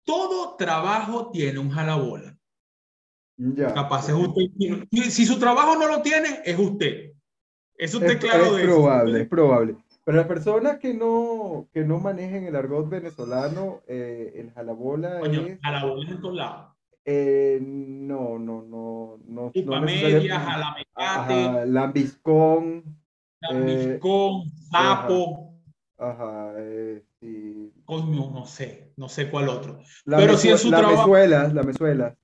Todo 0.05 0.57
trabajo 0.57 1.31
tiene 1.33 1.59
un 1.61 1.71
jalabola. 1.71 2.37
Ya. 3.37 3.73
Capaz 3.75 4.09
es 4.09 4.15
usted. 4.15 4.43
Si, 5.11 5.27
su 5.27 5.39
trabajo 5.39 5.77
no 5.77 5.87
lo 5.89 6.03
tiene, 6.03 6.41
es 6.45 6.59
usted. 6.59 7.13
Es 7.77 7.95
usted 7.95 8.13
Es, 8.13 8.17
claro 8.17 8.47
es 8.47 8.53
de 8.53 8.63
eso. 8.63 8.67
probable, 8.75 9.21
es 9.23 9.29
probable. 9.29 9.77
Pero 10.05 10.19
las 10.19 10.27
personas 10.27 10.79
que 10.79 10.95
no, 10.95 11.69
que 11.73 11.85
no 11.85 11.99
manejen 11.99 12.45
el 12.45 12.57
argot 12.57 12.89
venezolano, 12.89 13.83
eh, 13.87 14.33
el 14.37 14.53
jalabola 14.53 15.19
Coño, 15.21 15.41
es, 15.47 15.61
jalabolas 15.61 16.11
en 16.11 16.21
todos 16.21 16.35
lados. 16.37 16.76
Eh, 17.07 17.59
no, 17.63 18.37
no, 18.39 18.63
no, 18.63 19.19
no, 19.27 19.53
Chupa 19.53 19.77
no 19.81 19.87
media, 19.87 20.09
necesariamente- 20.19 20.51
jalamecate, 20.51 21.45
Ajá, 21.45 21.65
lambiscón, 21.67 22.85
lambiscón, 23.41 24.51
sapo, 24.71 25.55
ajá, 25.99 26.53
eh, 26.59 27.05
sí. 27.21 27.73
coño, 27.85 28.31
no 28.31 28.45
sé, 28.47 28.93
no 28.97 29.09
sé 29.09 29.31
cuál 29.31 29.49
otro. 29.49 29.79
La 30.05 30.17
Pero 30.19 30.37
si 30.37 30.49
en 30.49 30.59
su 30.59 30.71
la 30.71 30.79
trabajo- 30.79 31.03
mezuela, 31.03 31.49
la 31.49 31.63
mezuela. 31.63 32.17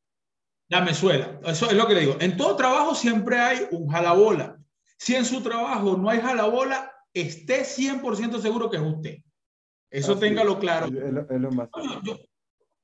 La 0.69 0.81
mezuela, 0.81 1.39
eso 1.45 1.67
es 1.71 1.75
lo 1.77 1.87
que 1.87 1.95
le 1.95 2.01
digo. 2.01 2.17
En 2.19 2.37
todo 2.37 2.57
trabajo 2.57 2.95
siempre 2.95 3.39
hay 3.39 3.59
un 3.71 3.89
jalabola. 3.89 4.59
Si 4.99 5.15
en 5.15 5.25
su 5.25 5.43
trabajo 5.43 5.97
no 5.97 6.09
hay 6.09 6.21
jalabola, 6.21 6.91
esté 7.15 7.65
100% 7.65 8.41
seguro 8.41 8.71
que 8.71 8.79
es 8.79 8.83
usted. 8.83 9.19
Eso 9.91 10.13
Así 10.13 10.21
téngalo 10.23 10.59
claro. 10.59 10.87
Es, 10.87 11.13
lo, 11.13 11.21
es 11.31 11.41
lo 11.41 11.51
más. 11.53 11.69
Yo- 12.03 12.17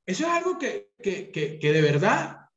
eso 0.08 0.24
es 0.26 0.30
algo 0.32 0.58
que, 0.58 0.90
que, 1.02 1.30
que, 1.30 1.58
que 1.58 1.72
de 1.72 1.82
verdad, 1.82 2.48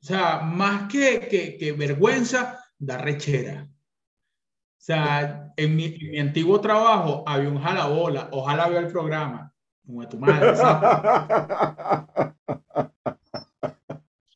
o 0.00 0.04
sea, 0.04 0.38
más 0.40 0.90
que, 0.90 1.74
vergüenza, 1.76 2.58
da 2.78 2.96
rechera. 2.96 3.68
O 3.68 4.82
sea, 4.86 5.52
en 5.56 5.76
mi, 5.76 5.84
en 6.00 6.10
mi 6.10 6.18
antiguo 6.18 6.60
trabajo 6.60 7.22
había 7.26 7.50
un 7.50 7.60
jalabola, 7.60 8.28
ojalá 8.32 8.68
vea 8.68 8.80
el 8.80 8.88
programa. 8.88 9.52
Como 9.84 10.08
tu 10.08 10.18
madre. 10.18 10.52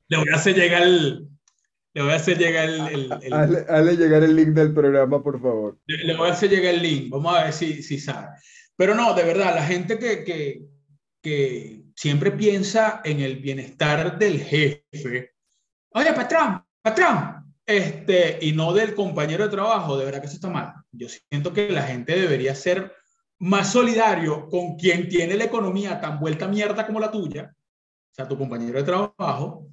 Le 0.09 0.17
voy 0.19 0.29
a 0.33 0.37
hacer 0.37 0.55
llegar 0.55 0.83
el, 0.83 1.29
le 1.95 2.03
voy 2.03 2.13
a 2.13 2.17
hacer 2.17 2.37
llegar 2.39 2.69
el, 2.69 2.81
el- 2.89 3.13
el- 3.23 3.33
hazle, 3.33 3.65
hazle 3.69 3.97
llegar 3.97 4.23
el 4.23 4.37
link 4.37 4.49
del 4.49 4.75
programa, 4.75 5.23
por 5.23 5.41
favor. 5.41 5.79
le 5.87 6.05
le 6.05 6.17
voy 6.17 6.29
a 6.29 6.33
hacer 6.33 6.51
llegar 6.51 6.75
el 6.75 6.83
link. 6.83 7.11
Vamos 7.11 7.35
a 7.35 7.45
ver 7.45 7.53
si, 7.53 7.83
si 7.83 7.99
sabe. 7.99 8.29
Pero 8.77 8.95
no, 8.95 9.15
de 9.15 9.25
verdad, 9.25 9.55
la 9.55 9.65
gente 9.65 9.99
que, 9.99 10.25
que, 10.25 10.63
que 11.23 11.80
siempre 12.01 12.31
piensa 12.31 13.03
en 13.05 13.21
el 13.21 13.37
bienestar 13.41 14.19
del 14.19 14.41
jefe. 14.43 15.35
Oye, 15.93 16.13
patrón, 16.15 16.65
patrón. 16.81 17.55
Este, 17.67 18.39
y 18.41 18.53
no 18.53 18.73
del 18.73 18.95
compañero 18.95 19.45
de 19.45 19.51
trabajo, 19.51 19.99
de 19.99 20.07
verdad 20.07 20.21
que 20.23 20.27
eso 20.27 20.37
está 20.37 20.49
mal. 20.49 20.73
Yo 20.93 21.09
siento 21.11 21.53
que 21.53 21.69
la 21.69 21.83
gente 21.83 22.19
debería 22.19 22.55
ser 22.55 22.91
más 23.39 23.71
solidario 23.71 24.49
con 24.49 24.77
quien 24.77 25.11
tiene 25.11 25.35
la 25.37 25.45
economía 25.45 26.01
tan 26.01 26.19
vuelta 26.19 26.49
mierda 26.49 26.87
como 26.87 27.01
la 27.01 27.11
tuya, 27.11 27.55
o 27.55 28.15
sea, 28.15 28.27
tu 28.27 28.39
compañero 28.39 28.79
de 28.79 28.85
trabajo, 28.85 29.69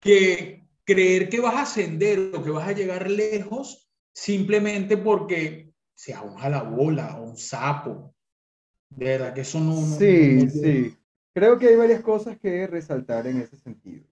que 0.00 0.64
creer 0.84 1.28
que 1.28 1.40
vas 1.40 1.54
a 1.54 1.62
ascender 1.62 2.30
o 2.34 2.42
que 2.42 2.50
vas 2.50 2.68
a 2.68 2.72
llegar 2.72 3.10
lejos 3.10 3.90
simplemente 4.14 4.96
porque 4.96 5.72
sea 5.92 6.22
un 6.22 6.36
jalabola 6.36 7.16
o 7.18 7.24
un 7.24 7.36
sapo. 7.36 8.14
De 8.90 9.06
verdad 9.06 9.34
que 9.34 9.40
eso 9.40 9.58
no... 9.58 9.74
no- 9.74 9.98
Sí, 9.98 10.38
no- 10.44 10.50
sí. 10.50 10.96
Creo 11.36 11.58
que 11.58 11.68
hay 11.68 11.76
varias 11.76 12.00
cosas 12.00 12.38
que 12.38 12.66
resaltar 12.66 13.26
en 13.26 13.36
ese 13.42 13.58
sentido. 13.58 14.06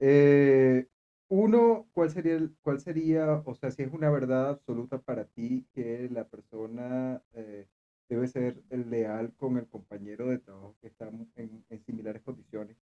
Eh, 0.00 0.86
uno, 1.28 1.86
¿cuál 1.92 2.08
sería, 2.10 2.34
el- 2.34 2.56
cuál 2.62 2.80
sería, 2.80 3.42
o 3.44 3.54
sea, 3.54 3.70
si 3.70 3.82
es 3.82 3.92
una 3.92 4.08
verdad 4.08 4.48
absoluta 4.48 4.96
para 4.98 5.26
ti 5.26 5.66
que 5.74 6.08
la 6.10 6.24
persona 6.26 7.20
eh, 7.34 7.68
debe 8.08 8.26
ser 8.26 8.62
leal 8.70 9.34
con 9.36 9.58
el 9.58 9.66
compañero 9.68 10.28
de 10.28 10.38
trabajo 10.38 10.74
que 10.80 10.86
está 10.86 11.08
en, 11.34 11.62
en 11.68 11.84
similares 11.84 12.22
condiciones? 12.22 12.78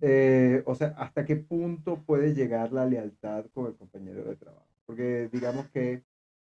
Eh, 0.00 0.62
o 0.64 0.74
sea, 0.74 0.94
¿hasta 0.96 1.26
qué 1.26 1.36
punto 1.36 2.02
puede 2.02 2.32
llegar 2.32 2.72
la 2.72 2.86
lealtad 2.86 3.44
con 3.52 3.66
el 3.66 3.76
compañero 3.76 4.24
de 4.24 4.36
trabajo? 4.36 4.68
Porque 4.86 5.28
digamos 5.30 5.68
que, 5.68 6.02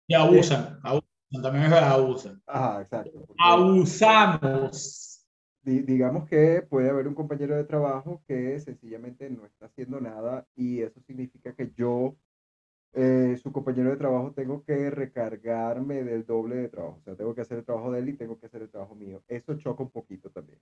Y 0.07 0.13
abusan, 0.13 0.77
abusan, 0.83 1.41
también 1.41 1.65
es 1.67 1.71
abusan. 1.71 2.41
ajá, 2.45 2.81
exacto. 2.81 3.13
porque- 3.27 3.41
Abusamos. 3.41 5.12
Di- 5.63 5.81
digamos 5.83 6.27
que 6.29 6.61
puede 6.69 6.89
haber 6.89 7.07
un 7.07 7.15
compañero 7.15 7.55
de 7.55 7.63
trabajo 7.65 8.23
que 8.27 8.59
sencillamente 8.59 9.29
no 9.29 9.45
está 9.45 9.67
haciendo 9.67 9.99
nada 10.01 10.47
y 10.55 10.81
eso 10.81 11.01
significa 11.01 11.53
que 11.55 11.71
yo, 11.75 12.15
eh, 12.93 13.37
su 13.41 13.51
compañero 13.53 13.91
de 13.91 13.97
trabajo, 13.97 14.33
tengo 14.33 14.63
que 14.65 14.89
recargarme 14.91 16.03
del 16.03 16.25
doble 16.25 16.57
de 16.57 16.69
trabajo. 16.69 16.97
O 16.99 17.03
sea, 17.03 17.15
tengo 17.15 17.35
que 17.35 17.41
hacer 17.41 17.59
el 17.59 17.65
trabajo 17.65 17.91
de 17.91 17.99
él 18.01 18.09
y 18.09 18.13
tengo 18.17 18.39
que 18.39 18.47
hacer 18.47 18.63
el 18.63 18.69
trabajo 18.71 18.95
mío. 18.95 19.23
Eso 19.27 19.55
choca 19.57 19.83
un 19.83 19.91
poquito 19.91 20.29
también. 20.31 20.59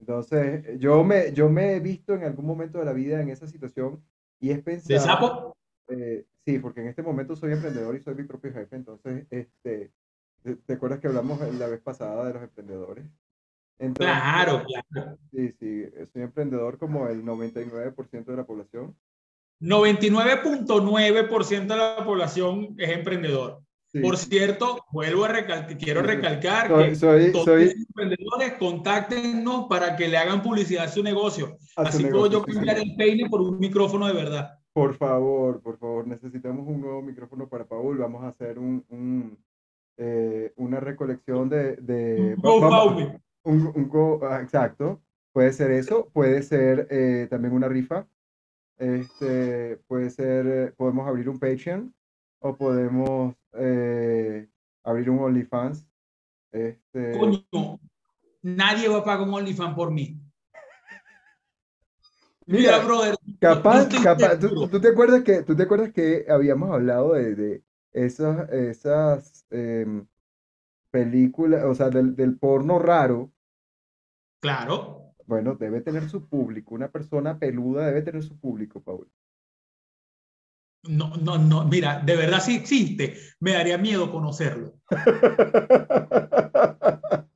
Entonces, 0.00 0.78
yo 0.80 1.04
me, 1.04 1.32
yo 1.32 1.48
me 1.50 1.76
he 1.76 1.80
visto 1.80 2.14
en 2.14 2.24
algún 2.24 2.46
momento 2.46 2.78
de 2.78 2.84
la 2.86 2.92
vida 2.92 3.20
en 3.22 3.28
esa 3.30 3.46
situación 3.46 4.02
y 4.40 4.50
es 4.50 4.62
¿De 4.84 4.98
pensar... 4.98 5.00
sapo? 5.00 5.52
Eh, 5.88 6.26
sí, 6.46 6.58
porque 6.60 6.80
en 6.82 6.88
este 6.88 7.02
momento 7.02 7.36
soy 7.36 7.52
emprendedor 7.52 7.96
y 7.96 8.00
soy 8.02 8.14
mi 8.14 8.24
propio 8.24 8.52
jefe, 8.52 8.76
entonces, 8.76 9.26
este, 9.30 9.92
¿te, 10.42 10.56
te 10.56 10.74
acuerdas 10.74 11.00
que 11.00 11.08
hablamos 11.08 11.40
la 11.54 11.66
vez 11.68 11.80
pasada 11.82 12.26
de 12.28 12.34
los 12.34 12.42
emprendedores? 12.44 13.06
Entonces, 13.80 14.14
Claro, 14.14 14.62
claro. 14.92 15.16
Sí, 15.32 15.50
sí, 15.58 15.82
soy 16.12 16.22
emprendedor 16.22 16.78
como 16.78 17.08
el 17.08 17.24
99% 17.24 18.30
de 18.30 18.36
la 18.36 18.44
población. 18.44 18.94
99.9% 19.60 21.66
de 21.66 21.76
la 21.76 22.04
población 22.04 22.74
es 22.78 22.90
emprendedor. 22.90 23.60
Sí, 23.92 23.98
Por 24.00 24.16
cierto, 24.16 24.84
vuelvo 24.92 25.24
a 25.24 25.28
recalcar, 25.28 25.76
quiero 25.76 26.00
recalcar 26.02 26.68
soy, 26.68 26.88
que 26.90 26.94
soy, 26.94 27.32
todos 27.32 27.44
soy 27.44 27.64
los 27.64 27.74
emprendedores 27.74 28.52
contáctenos 28.54 29.66
para 29.68 29.96
que 29.96 30.06
le 30.06 30.16
hagan 30.16 30.42
publicidad 30.42 30.84
a 30.84 30.88
su 30.88 31.02
negocio. 31.02 31.56
a 31.76 31.90
su 31.90 31.96
Así 31.96 32.02
puedo 32.04 32.28
negocio, 32.28 32.38
yo 32.38 32.44
cambiar 32.54 32.76
sí. 32.78 32.88
el 32.88 32.94
peine 32.96 33.28
por 33.28 33.40
un 33.40 33.58
micrófono 33.58 34.06
de 34.06 34.12
verdad. 34.12 34.58
Por 34.72 34.94
favor, 34.94 35.60
por 35.60 35.76
favor, 35.78 36.06
necesitamos 36.06 36.68
un 36.68 36.80
nuevo 36.80 37.02
micrófono 37.02 37.48
para 37.48 37.64
Paul. 37.64 37.98
Vamos 37.98 38.22
a 38.22 38.28
hacer 38.28 38.60
un, 38.60 38.84
un, 38.90 39.36
eh, 39.96 40.52
una 40.56 40.78
recolección 40.78 41.48
de... 41.48 41.74
de 41.76 42.36
va- 42.36 42.60
vamos-. 42.70 43.14
Un, 43.44 43.66
un 43.74 43.88
go- 43.88 44.20
ah, 44.22 44.40
exacto, 44.42 45.00
puede 45.32 45.52
ser 45.52 45.70
eso, 45.70 46.08
puede 46.12 46.42
ser 46.42 46.86
eh, 46.90 47.26
también 47.30 47.54
una 47.54 47.68
rifa, 47.68 48.06
este, 48.78 49.76
puede 49.86 50.10
ser, 50.10 50.46
eh, 50.46 50.72
podemos 50.76 51.06
abrir 51.06 51.28
un 51.28 51.38
Patreon 51.38 51.94
o 52.40 52.56
podemos 52.56 53.34
eh, 53.52 54.48
abrir 54.84 55.10
un 55.10 55.18
OnlyFans. 55.18 55.86
Este, 56.52 57.12
Coño, 57.18 57.78
nadie 58.42 58.88
va 58.88 58.98
a 58.98 59.04
pagar 59.04 59.28
un 59.28 59.34
OnlyFans 59.34 59.74
por 59.74 59.90
mí. 59.90 60.18
Mira, 62.46 62.72
mira, 62.78 62.84
brother, 62.84 63.14
capaz, 63.40 63.88
capaz, 64.02 64.38
¿tú, 64.38 64.48
seguro. 64.48 64.68
tú 64.70 64.80
te 64.80 64.88
acuerdas 64.88 65.22
que, 65.22 65.42
tú 65.42 65.54
te 65.54 65.62
acuerdas 65.62 65.92
que 65.92 66.26
habíamos 66.28 66.70
hablado 66.72 67.12
de, 67.12 67.34
de 67.34 67.62
esas, 67.92 68.48
esas 68.50 69.46
em, 69.50 70.06
películas, 70.90 71.64
o 71.64 71.74
sea, 71.74 71.90
del, 71.90 72.16
del 72.16 72.38
porno 72.38 72.78
raro? 72.78 73.32
Claro, 74.44 74.78
Bueno, 75.24 75.54
debe 75.54 75.80
tener 75.80 76.10
su 76.10 76.28
público, 76.28 76.74
una 76.74 76.90
persona 76.92 77.38
peluda 77.38 77.86
debe 77.86 78.02
tener 78.02 78.22
su 78.22 78.38
público, 78.38 78.82
Paul. 78.82 79.10
no, 80.84 81.10
no, 81.16 81.38
no, 81.38 81.64
mira, 81.64 82.00
de 82.00 82.16
verdad 82.16 82.40
si 82.42 82.56
existe, 82.56 83.16
me 83.40 83.52
daría 83.52 83.78
miedo 83.78 84.10
conocerlo. 84.10 84.74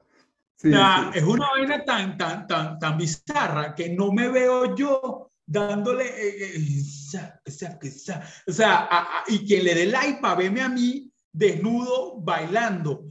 Sí, 0.56 0.88
sí. 0.88 1.00
es 1.14 1.22
una 1.22 1.48
vaina 1.50 1.84
tan, 1.84 2.16
tan, 2.16 2.46
tan, 2.46 2.78
tan 2.78 2.96
bizarra 2.98 3.74
que 3.74 3.90
no 3.90 4.12
me 4.12 4.28
veo 4.28 4.74
yo 4.74 5.30
dándole, 5.46 6.04
eh, 6.06 6.56
eh, 6.56 6.80
sa- 6.82 7.40
o 7.46 8.52
sea, 8.52 8.76
a- 8.90 9.20
a- 9.20 9.24
y 9.28 9.46
quien 9.46 9.64
le 9.64 9.74
dé 9.74 9.86
like 9.86 10.20
para 10.20 10.36
verme 10.36 10.62
a 10.62 10.68
mí 10.68 11.10
desnudo 11.32 12.20
bailando. 12.20 13.04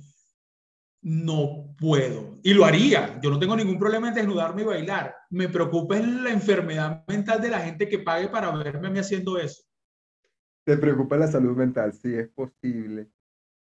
No 1.04 1.76
puedo. 1.78 2.40
Y 2.44 2.54
lo 2.54 2.64
haría. 2.64 3.20
Yo 3.22 3.30
no 3.30 3.38
tengo 3.38 3.58
ningún 3.58 3.78
problema 3.78 4.08
en 4.08 4.14
desnudarme 4.14 4.62
y 4.62 4.66
bailar. 4.66 5.14
Me 5.30 5.50
preocupa 5.50 5.98
es 5.98 6.08
la 6.08 6.32
enfermedad 6.32 7.04
mental 7.08 7.42
de 7.42 7.50
la 7.50 7.60
gente 7.60 7.90
que 7.90 8.00
pague 8.00 8.30
para 8.30 8.52
verme 8.56 8.88
a 8.88 8.90
mí 8.90 9.00
haciendo 9.00 9.38
eso. 9.38 9.64
Te 10.66 10.78
preocupa 10.78 11.18
la 11.18 11.28
salud 11.28 11.58
mental, 11.58 11.92
sí, 11.92 12.16
es 12.16 12.30
posible. 12.30 13.10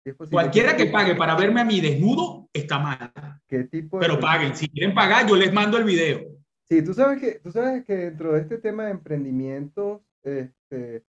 Sí 0.03 0.11
es 0.11 0.15
posible. 0.15 0.35
Cualquiera 0.35 0.77
¿Qué 0.77 0.85
que 0.85 0.91
pague 0.91 1.15
para 1.15 1.35
verme 1.35 1.61
a 1.61 1.65
mí 1.65 1.81
desnudo 1.81 2.49
está 2.53 2.77
mal. 2.77 3.11
¿Qué 3.47 3.63
tipo 3.63 3.97
de 3.97 4.05
Pero 4.05 4.19
paguen. 4.19 4.55
Si 4.55 4.69
quieren 4.69 4.93
pagar, 4.93 5.27
yo 5.27 5.35
les 5.35 5.51
mando 5.51 5.77
el 5.77 5.85
video. 5.85 6.21
Sí, 6.69 6.83
tú 6.83 6.93
sabes 6.93 7.19
que, 7.19 7.39
tú 7.39 7.51
sabes 7.51 7.83
que 7.83 7.95
dentro 7.95 8.33
de 8.33 8.41
este 8.41 8.59
tema 8.59 8.85
de 8.85 8.91
emprendimientos, 8.91 10.01
este, 10.21 11.03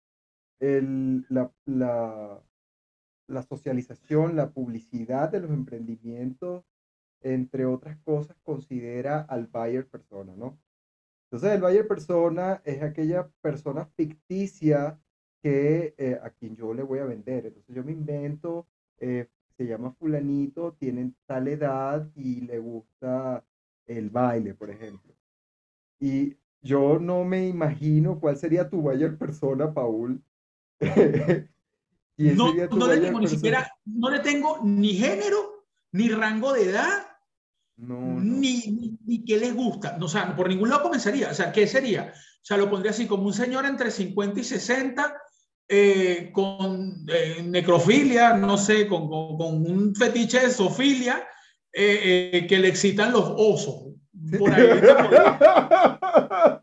el, 0.61 1.25
la, 1.31 1.51
la, 1.65 2.43
la 3.31 3.43
socialización, 3.43 4.37
la 4.37 4.51
publicidad 4.51 5.31
de 5.31 5.41
los 5.41 5.51
emprendimientos, 5.51 6.65
entre 7.23 7.67
otras 7.67 7.99
cosas, 7.99 8.37
considera 8.43 9.21
al 9.21 9.47
buyer 9.47 9.87
persona, 9.89 10.35
¿no? 10.37 10.59
Entonces, 11.25 11.53
el 11.53 11.61
buyer 11.61 11.87
persona 11.87 12.61
es 12.65 12.83
aquella 12.83 13.29
persona 13.41 13.87
ficticia 13.97 14.99
que 15.43 15.95
eh, 15.97 16.19
a 16.23 16.31
quien 16.31 16.57
yo 16.57 16.75
le 16.75 16.83
voy 16.83 16.99
a 16.99 17.05
vender. 17.05 17.47
Entonces, 17.47 17.75
yo 17.75 17.85
me 17.85 17.93
invento, 17.93 18.67
eh, 18.99 19.29
se 19.57 19.67
llama 19.67 19.93
fulanito, 19.93 20.73
tiene 20.73 21.13
tal 21.27 21.49
edad 21.49 22.11
y 22.17 22.41
le 22.41 22.59
gusta 22.59 23.45
el 23.87 24.11
baile, 24.11 24.55
por 24.55 24.71
ejemplo. 24.71 25.15
Y 26.01 26.37
yo 26.63 26.99
no 26.99 27.25
me 27.25 27.47
imagino 27.47 28.19
cuál 28.19 28.37
sería 28.37 28.69
tu 28.69 28.81
buyer 28.83 29.17
persona, 29.17 29.73
Paul. 29.73 30.23
¿Quién 32.21 32.37
No, 32.37 32.49
sería 32.49 32.69
tu 32.69 32.77
no 32.77 32.87
le 32.87 32.99
tengo 32.99 33.19
ni 33.21 33.29
siquiera, 33.29 33.73
no 33.87 34.11
le 34.11 34.19
tengo 34.21 34.59
ni 34.63 34.93
género, 34.95 35.65
ni 35.93 36.11
rango 36.11 36.53
de 36.53 36.69
edad, 36.69 37.07
No, 37.79 37.99
no. 37.99 38.21
ni, 38.21 38.59
ni, 38.67 38.99
ni 39.07 39.25
qué 39.25 39.39
les 39.39 39.55
gusta. 39.55 39.97
No, 39.97 40.05
o 40.05 40.09
sea, 40.09 40.37
por 40.37 40.51
ningún 40.51 40.69
lado 40.69 40.83
comenzaría. 40.83 41.31
O 41.31 41.35
sea, 41.35 41.51
¿qué 41.51 41.67
sería? 41.67 42.13
O 42.13 42.45
sea, 42.45 42.59
lo 42.59 42.69
pondría 42.69 42.91
así 42.91 43.07
como 43.07 43.23
un 43.25 43.33
señor 43.33 43.65
entre 43.65 43.91
50 43.91 44.39
y 44.41 44.45
60, 44.45 45.17
eh, 45.67 46.31
con 46.35 47.07
eh, 47.09 47.43
necrofilia, 47.43 48.35
no 48.35 48.59
sé, 48.59 48.87
con, 48.87 49.09
con, 49.09 49.39
con 49.39 49.55
un 49.71 49.95
fetiche 49.95 50.41
de 50.41 50.51
zoofilia, 50.51 51.27
eh, 51.73 52.31
eh, 52.35 52.47
que 52.47 52.59
le 52.59 52.69
excitan 52.69 53.13
los 53.13 53.25
osos. 53.35 53.95
Por 54.39 54.53
ahí 54.53 54.63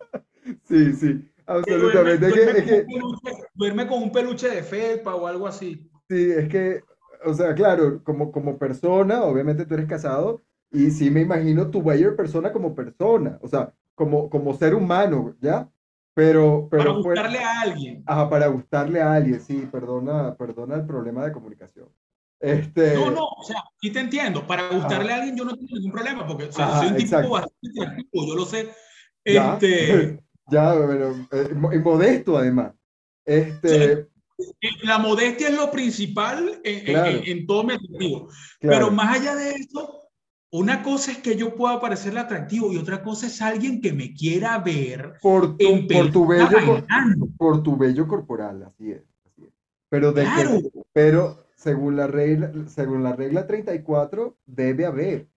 Sí, 0.67 0.93
sí, 0.93 1.32
absolutamente. 1.48 2.28
Es 2.28 2.34
que, 2.34 2.43
es 2.43 2.63
que- 2.63 2.86
duerme 3.58 3.88
con 3.88 4.02
un 4.04 4.12
peluche 4.12 4.50
de 4.50 4.63
felpa 4.63 5.15
o 5.15 5.28
algo 5.28 5.48
así. 5.48 5.89
sí, 6.08 6.32
es 6.32 6.48
que, 6.48 6.82
o 7.26 7.34
sea, 7.34 7.54
claro, 7.56 8.04
como, 8.04 8.32
como 8.32 8.58
persona, 8.58 9.24
obviamente 9.24 9.65
tú 9.65 9.74
eres 9.74 9.88
casado, 9.88 10.43
y 10.72 10.91
sí 10.91 11.10
me 11.10 11.22
imagino 11.22 11.70
tu 11.70 11.82
buyer 11.82 12.15
persona 12.15 12.52
como 12.52 12.76
persona, 12.76 13.39
o 13.41 13.48
sea, 13.48 13.74
como, 13.96 14.30
como 14.30 14.54
ser 14.54 14.76
humano, 14.76 15.36
¿ya? 15.41 15.70
Pero, 16.13 16.67
pero 16.70 16.84
para 16.84 16.98
buscarle 16.98 17.39
a 17.39 17.62
alguien. 17.62 18.04
Ajá, 18.06 18.30
para 18.30 18.48
gustarle 18.48 19.02
a 19.02 19.13
alguien, 19.13 19.39
sí, 19.39 19.67
perdona, 19.72 20.36
perdona 20.36 20.76
el 20.76 20.86
problema 20.86 21.26
de 21.26 21.32
comunicación. 21.32 21.89
Este, 22.39 22.96
No, 22.96 23.12
no, 23.12 23.26
o 23.26 23.43
sea, 23.43 23.63
sí 23.80 23.91
te 23.91 24.00
entiendo. 24.00 24.46
Para 24.46 24.70
gustarle 24.70 25.13
a 25.13 25.15
alguien 25.17 25.36
yo 25.36 25.46
no 25.46 25.56
tengo 25.56 25.76
ningún 25.76 25.91
problema, 25.91 26.28
porque 26.28 26.46
o 26.46 26.52
sea, 26.52 26.67
Ajá, 26.67 26.80
soy 26.80 26.88
un 26.88 26.96
tipo 26.96 27.06
exacto. 27.06 27.30
bastante 27.30 27.82
atractivo, 27.82 28.28
yo 28.28 28.36
lo 28.36 28.46
sé. 28.46 28.70
Ya. 29.26 29.54
Este, 29.54 30.20
ya, 30.52 30.74
bueno, 30.74 31.28
eh, 31.32 31.50
y 31.74 31.80
modesto 31.80 32.38
además. 32.38 32.74
Este, 33.28 34.08
la 34.84 34.98
modestia 35.00 35.50
es 35.50 35.56
lo 35.56 35.70
principal 35.70 36.62
en, 36.63 36.86
Claro. 36.86 37.12
en- 37.12 37.28
en 37.28 37.46
todo 37.46 37.63
mi 37.66 37.74
atractivo. 37.74 38.28
claro, 38.60 38.86
Pero 38.86 38.92
más 38.92 39.20
allá 39.20 39.36
de 39.36 39.52
eso, 39.56 40.10
una 40.50 40.82
cosa 40.82 41.12
es 41.12 41.18
que 41.18 41.36
yo 41.36 41.54
pueda 41.56 41.80
parecerle 41.82 42.22
atractivo 42.22 42.72
y 42.72 42.78
otra 42.78 43.04
cosa 43.04 43.28
es 43.28 43.42
alguien 43.42 43.82
que 43.82 43.92
me 43.92 44.13
quiera 44.13 44.58
ver 44.60 45.16
por 45.22 45.58
tu, 45.58 45.88
por 45.88 46.12
tu 46.12 46.26
bello, 46.26 46.50
bailando. 46.52 47.28
por 47.38 47.62
tu 47.62 47.76
bello 47.76 48.08
corporal, 48.08 48.63
así 48.63 48.92
es, 48.92 49.02
así 49.26 49.44
es. 49.44 49.50
Pero, 49.90 50.13
de 50.13 50.24
que- 50.24 50.30
Claro. 50.30 50.62
pero 50.94 51.48
según 51.56 51.98
la 51.98 52.08
regla, 52.08 52.52
según 52.68 53.04
la 53.04 53.13
regla 53.13 53.46
34, 53.46 54.38
debe 54.46 54.86
haber. 54.86 55.28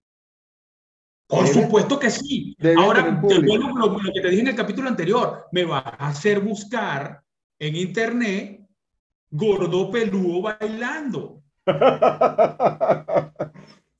Por 1.26 1.44
Debe- 1.44 1.62
supuesto 1.64 1.98
que 1.98 2.10
sí. 2.10 2.56
Ahora, 2.76 3.04
te 3.26 3.38
vuelvo 3.40 3.76
lo, 3.78 3.98
lo 3.98 4.12
que 4.12 4.20
te 4.20 4.28
dije 4.28 4.42
en 4.42 4.48
el 4.48 4.56
capítulo 4.56 4.88
anterior, 4.88 5.46
me 5.52 5.64
vas 5.64 5.84
a 5.86 6.08
hacer 6.08 6.40
buscar 6.40 7.22
en 7.60 7.76
internet 7.76 8.68
gordo 9.30 9.90
peludo 9.90 10.42
bailando. 10.42 11.42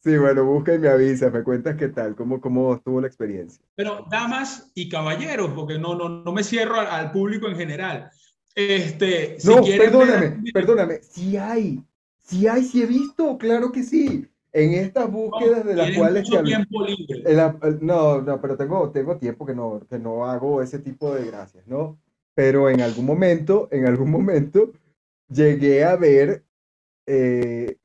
Sí, 0.02 0.16
bueno, 0.16 0.46
busca 0.46 0.74
y 0.74 0.78
me 0.78 0.88
avisa, 0.88 1.28
me 1.28 1.42
cuentas 1.42 1.76
qué 1.76 1.88
tal, 1.88 2.16
cómo, 2.16 2.40
cómo 2.40 2.74
estuvo 2.74 3.02
la 3.02 3.06
experiencia. 3.06 3.62
Pero 3.74 4.06
damas 4.10 4.72
y 4.74 4.88
caballeros, 4.88 5.50
porque 5.54 5.78
no, 5.78 5.94
no, 5.94 6.08
no 6.08 6.32
me 6.32 6.42
cierro 6.42 6.80
al, 6.80 6.86
al 6.86 7.12
público 7.12 7.48
en 7.48 7.56
general. 7.56 8.10
Este, 8.54 9.38
si 9.38 9.48
No, 9.48 9.60
quieren 9.62 9.78
perdóname, 9.78 10.28
ver- 10.28 10.52
perdóname, 10.54 11.00
sí 11.02 11.36
hay, 11.36 11.84
sí 12.18 12.48
hay, 12.48 12.64
sí 12.64 12.82
he 12.82 12.86
visto, 12.86 13.36
claro 13.36 13.70
que 13.72 13.82
sí. 13.82 14.26
En 14.52 14.72
estas 14.72 15.10
búsquedas 15.12 15.66
de 15.66 15.76
las 15.76 15.92
cuales 15.92 16.24
mucho 16.24 16.42
tiempo 16.42 16.82
libre. 16.84 17.22
la- 17.24 17.58
no, 17.82 18.22
no, 18.22 18.40
pero 18.40 18.56
tengo, 18.56 18.90
tengo 18.90 19.18
tiempo 19.18 19.44
que 19.46 19.54
no, 19.54 19.80
que 19.88 19.98
no 19.98 20.24
hago 20.26 20.62
ese 20.62 20.78
tipo 20.78 21.14
de 21.14 21.26
gracias, 21.26 21.66
¿no? 21.66 21.98
Pero 22.34 22.70
en 22.70 22.80
algún 22.80 23.06
momento, 23.06 23.68
en 23.70 23.86
algún 23.86 24.10
momento, 24.10 24.72
llegué 25.28 25.84
a 25.84 25.96
ver 25.96 26.44
eh, 27.06 27.76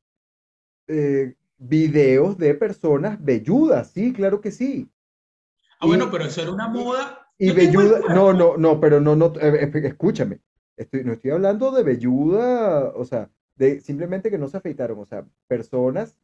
eh, 0.88 1.34
videos 1.58 2.38
de 2.38 2.54
personas 2.54 3.22
velludas, 3.24 3.90
sí, 3.90 4.12
claro 4.12 4.40
que 4.40 4.50
sí. 4.50 4.88
Ah, 5.80 5.86
bueno, 5.86 6.06
y- 6.06 6.08
pero 6.10 6.24
eso 6.24 6.42
era 6.42 6.50
una 6.52 6.68
moda. 6.68 7.28
Y 7.38 7.50
el 7.50 7.56
velluda, 7.56 8.00
no, 8.14 8.32
no, 8.32 8.56
no, 8.56 8.80
pero 8.80 9.00
no, 9.00 9.14
no, 9.14 9.32
eh, 9.40 9.70
escúchame, 9.84 10.40
estoy, 10.76 11.04
no 11.04 11.12
estoy 11.12 11.32
hablando 11.32 11.70
de 11.70 11.82
velluda, 11.82 12.92
o 12.94 13.04
sea, 13.04 13.30
de 13.56 13.80
simplemente 13.80 14.30
que 14.30 14.38
no 14.38 14.48
se 14.48 14.56
afeitaron, 14.56 14.98
o 14.98 15.04
sea, 15.04 15.26
personas 15.46 16.18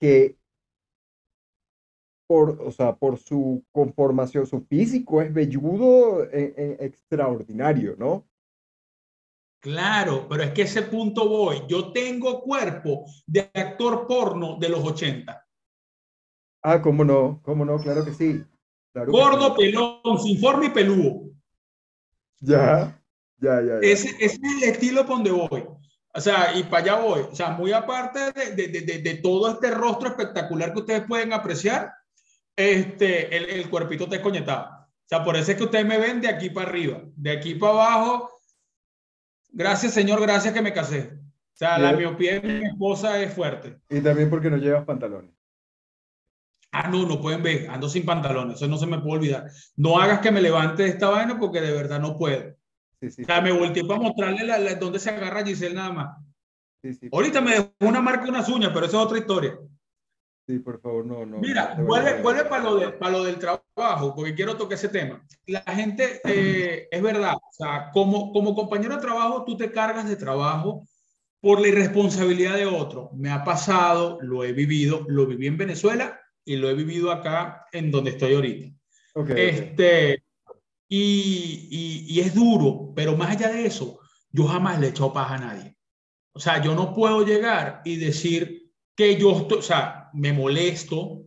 que 0.00 0.36
por, 2.26 2.60
o 2.62 2.70
sea, 2.70 2.94
por 2.96 3.18
su 3.18 3.64
conformación, 3.72 4.46
su 4.46 4.60
físico 4.62 5.20
es 5.22 5.32
velludo 5.32 6.24
en- 6.32 6.54
en 6.56 6.76
extraordinario, 6.80 7.96
¿no? 7.98 8.26
Claro, 9.60 10.26
pero 10.28 10.42
es 10.42 10.50
que 10.52 10.62
ese 10.62 10.82
punto 10.82 11.28
voy. 11.28 11.62
Yo 11.68 11.90
tengo 11.92 12.40
cuerpo 12.42 13.06
de 13.26 13.50
actor 13.54 14.06
porno 14.06 14.56
de 14.58 14.68
los 14.68 14.84
80. 14.84 15.46
Ah, 16.62 16.80
cómo 16.82 17.04
no, 17.04 17.40
cómo 17.42 17.64
no, 17.64 17.78
claro 17.78 18.04
que 18.04 18.12
sí. 18.12 18.44
claro 18.92 19.10
que 19.12 19.18
Gordo, 19.18 19.48
sí. 19.56 19.62
pelón, 19.62 20.18
sin 20.22 20.38
forma 20.40 20.66
y 20.66 20.70
peludo. 20.70 21.30
Ya, 22.40 23.00
ya, 23.38 23.60
ya, 23.60 23.66
ya. 23.66 23.78
Ese, 23.80 24.08
ese 24.20 24.36
es 24.36 24.62
el 24.62 24.68
estilo 24.68 25.06
por 25.06 25.16
donde 25.16 25.30
voy. 25.30 25.64
O 26.16 26.20
sea, 26.20 26.56
y 26.56 26.62
para 26.64 26.82
allá 26.94 27.02
voy. 27.02 27.20
O 27.22 27.34
sea, 27.34 27.50
muy 27.50 27.72
aparte 27.72 28.32
de, 28.32 28.54
de- 28.54 28.68
de- 28.68 28.80
de- 28.82 28.98
de 28.98 29.14
todo 29.16 29.50
este 29.50 29.70
rostro 29.70 30.08
espectacular 30.08 30.72
que 30.72 30.80
ustedes 30.80 31.02
pueden 31.08 31.32
apreciar, 31.32 31.90
este, 32.56 33.36
el, 33.36 33.50
el 33.50 33.70
cuerpito 33.70 34.04
está 34.04 34.16
escoñetado. 34.16 34.70
O 34.84 35.06
sea, 35.06 35.22
por 35.24 35.36
eso 35.36 35.50
es 35.50 35.56
que 35.56 35.64
ustedes 35.64 35.84
me 35.86 35.98
ven 35.98 36.20
de 36.20 36.28
aquí 36.28 36.50
para 36.50 36.68
arriba. 36.68 37.02
De 37.16 37.30
aquí 37.32 37.54
para 37.54 37.72
abajo, 37.72 38.30
gracias 39.50 39.92
Señor, 39.94 40.20
gracias 40.20 40.54
que 40.54 40.62
me 40.62 40.72
casé. 40.72 41.18
O 41.20 41.56
sea, 41.56 41.78
la 41.78 41.92
miopía 41.92 42.40
de 42.40 42.48
mi 42.60 42.66
esposa 42.66 43.20
es 43.22 43.32
fuerte. 43.32 43.78
Y 43.88 44.00
también 44.00 44.28
porque 44.30 44.50
no 44.50 44.56
llevas 44.56 44.84
pantalones. 44.84 45.30
Ah, 46.72 46.88
no, 46.88 47.06
no 47.06 47.20
pueden 47.20 47.40
ver, 47.42 47.70
ando 47.70 47.88
sin 47.88 48.04
pantalones, 48.04 48.56
eso 48.56 48.66
no 48.66 48.76
se 48.76 48.86
me 48.86 48.98
puede 48.98 49.18
olvidar. 49.18 49.44
No 49.76 50.00
hagas 50.00 50.18
que 50.18 50.32
me 50.32 50.42
levante 50.42 50.82
de 50.82 50.88
esta 50.88 51.08
vaina 51.08 51.38
porque 51.38 51.60
de 51.60 51.70
verdad 51.72 52.00
no 52.00 52.18
puedo. 52.18 52.56
Sí, 53.00 53.10
sí, 53.10 53.22
O 53.22 53.26
sea, 53.26 53.40
me 53.40 53.52
volteé 53.52 53.84
para 53.84 54.00
mostrarle 54.00 54.44
la, 54.44 54.58
la- 54.58 54.74
dónde 54.74 54.98
se 54.98 55.10
agarra 55.10 55.44
Giselle 55.44 55.74
nada 55.74 55.92
más. 55.92 56.16
sí, 56.82 56.94
sí, 56.94 57.08
Ahorita 57.12 57.40
me 57.40 57.52
dejó 57.52 57.70
una 57.80 58.00
marca 58.00 58.28
unas 58.28 58.48
uñas, 58.48 58.72
pero 58.74 58.86
eso 58.86 58.98
es 58.98 59.04
otra 59.06 59.18
historia. 59.18 59.56
Sí, 60.46 60.58
por 60.58 60.80
favor, 60.80 61.04
no, 61.06 61.24
no. 61.26 61.38
Mira, 61.38 61.74
vuelve, 61.86 62.20
vuelve 62.22 62.44
para 62.44 62.62
lo, 62.64 62.76
de- 62.76 62.90
para 62.92 63.12
lo 63.12 63.24
del 63.24 63.38
trabajo, 63.38 64.14
porque 64.14 64.34
quiero 64.34 64.56
tocar 64.56 64.74
ese 64.76 64.88
tema. 64.88 65.24
La 65.46 65.60
gente, 65.62 66.20
eh, 66.24 66.88
es 66.90 67.02
verdad, 67.02 67.34
o 67.34 67.52
sea, 67.52 67.90
como, 67.92 68.32
como 68.32 68.54
compañero 68.54 68.96
de 68.96 69.02
trabajo, 69.02 69.44
tú 69.44 69.56
te 69.56 69.70
cargas 69.72 70.08
de 70.08 70.16
trabajo 70.16 70.86
por 71.40 71.60
la 71.60 71.68
irresponsabilidad 71.68 72.56
de 72.56 72.66
otro. 72.66 73.10
Me 73.14 73.30
ha 73.30 73.44
pasado, 73.44 74.18
lo 74.22 74.44
he 74.44 74.52
vivido, 74.52 75.04
lo 75.08 75.26
viví 75.26 75.46
en 75.46 75.58
Venezuela 75.58 76.20
y 76.44 76.56
lo 76.56 76.68
he 76.70 76.74
vivido 76.74 77.10
acá 77.12 77.66
en 77.72 77.90
donde 77.90 78.10
estoy 78.12 78.34
ahorita. 78.34 78.68
Ok, 79.14 79.30
ok. 79.30 79.36
Este, 79.36 80.24
y, 80.88 81.68
y, 81.70 82.06
y 82.14 82.20
es 82.20 82.34
duro, 82.34 82.92
pero 82.94 83.16
más 83.16 83.30
allá 83.30 83.48
de 83.50 83.66
eso, 83.66 83.98
yo 84.30 84.44
jamás 84.46 84.78
le 84.80 84.86
he 84.86 84.90
echado 84.90 85.12
paja 85.12 85.34
a 85.34 85.38
nadie. 85.38 85.76
O 86.32 86.40
sea, 86.40 86.62
yo 86.62 86.74
no 86.74 86.92
puedo 86.94 87.24
llegar 87.24 87.80
y 87.84 87.96
decir 87.96 88.63
que 88.94 89.16
yo 89.16 89.46
o 89.46 89.62
sea, 89.62 90.10
me 90.12 90.32
molesto, 90.32 91.22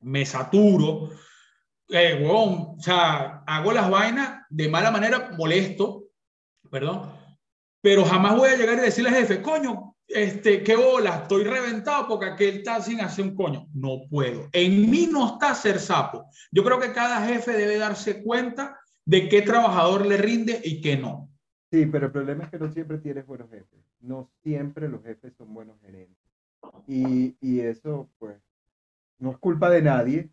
me 0.00 0.24
saturo, 0.26 1.10
eh, 1.88 2.26
o 2.28 2.76
sea, 2.80 3.42
hago 3.46 3.72
las 3.72 3.90
vainas 3.90 4.42
de 4.50 4.68
mala 4.68 4.90
manera, 4.90 5.30
molesto, 5.36 6.04
perdón, 6.70 7.12
pero 7.80 8.04
jamás 8.04 8.36
voy 8.36 8.48
a 8.50 8.56
llegar 8.56 8.78
y 8.78 8.82
decirle 8.82 9.10
al 9.10 9.16
jefe, 9.16 9.40
coño, 9.40 9.96
este, 10.08 10.62
qué 10.62 10.76
bola, 10.76 11.22
estoy 11.22 11.44
reventado 11.44 12.08
porque 12.08 12.26
aquel 12.26 12.58
está 12.58 12.80
sin 12.80 13.00
hacer 13.00 13.24
un 13.24 13.34
coño. 13.34 13.66
No 13.74 14.02
puedo. 14.08 14.48
En 14.52 14.90
mí 14.90 15.08
no 15.10 15.34
está 15.34 15.54
ser 15.54 15.78
sapo. 15.78 16.28
Yo 16.50 16.64
creo 16.64 16.78
que 16.78 16.92
cada 16.92 17.24
jefe 17.26 17.52
debe 17.52 17.76
darse 17.76 18.22
cuenta 18.22 18.78
de 19.04 19.28
qué 19.28 19.42
trabajador 19.42 20.06
le 20.06 20.16
rinde 20.16 20.60
y 20.64 20.80
qué 20.80 20.96
no. 20.96 21.30
Sí, 21.70 21.86
pero 21.86 22.06
el 22.06 22.12
problema 22.12 22.44
es 22.44 22.50
que 22.50 22.58
no 22.58 22.72
siempre 22.72 22.98
tienes 22.98 23.26
buenos 23.26 23.50
jefes. 23.50 23.80
No 24.00 24.30
siempre 24.42 24.88
los 24.88 25.02
jefes 25.02 25.34
son 25.36 25.52
buenos 25.52 25.80
gerentes. 25.80 26.25
Y, 26.86 27.36
y 27.40 27.60
eso, 27.60 28.08
pues, 28.18 28.40
no 29.18 29.30
es 29.32 29.38
culpa 29.38 29.70
de 29.70 29.82
nadie, 29.82 30.30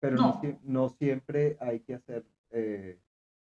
pero 0.00 0.16
no, 0.16 0.22
No. 0.34 0.40
sie- 0.42 0.58
no 0.62 0.88
siempre 0.90 1.56
hay 1.60 1.80
que 1.80 1.94
hacer, 1.94 2.24
eh, 2.50 2.98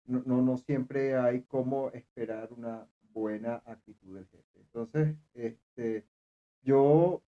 no, 0.07 0.23
no, 0.27 0.43
no 0.43 0.57
siempre 0.59 1.17
hay 1.17 1.43
como 1.45 1.91
esperar 1.91 2.53
una 2.53 2.87
buena 3.13 3.63
actitud 3.67 4.17
del 4.17 4.27
jefe. 4.29 4.61
Entonces, 4.61 5.17
este, 5.35 6.07
yo 6.63 7.23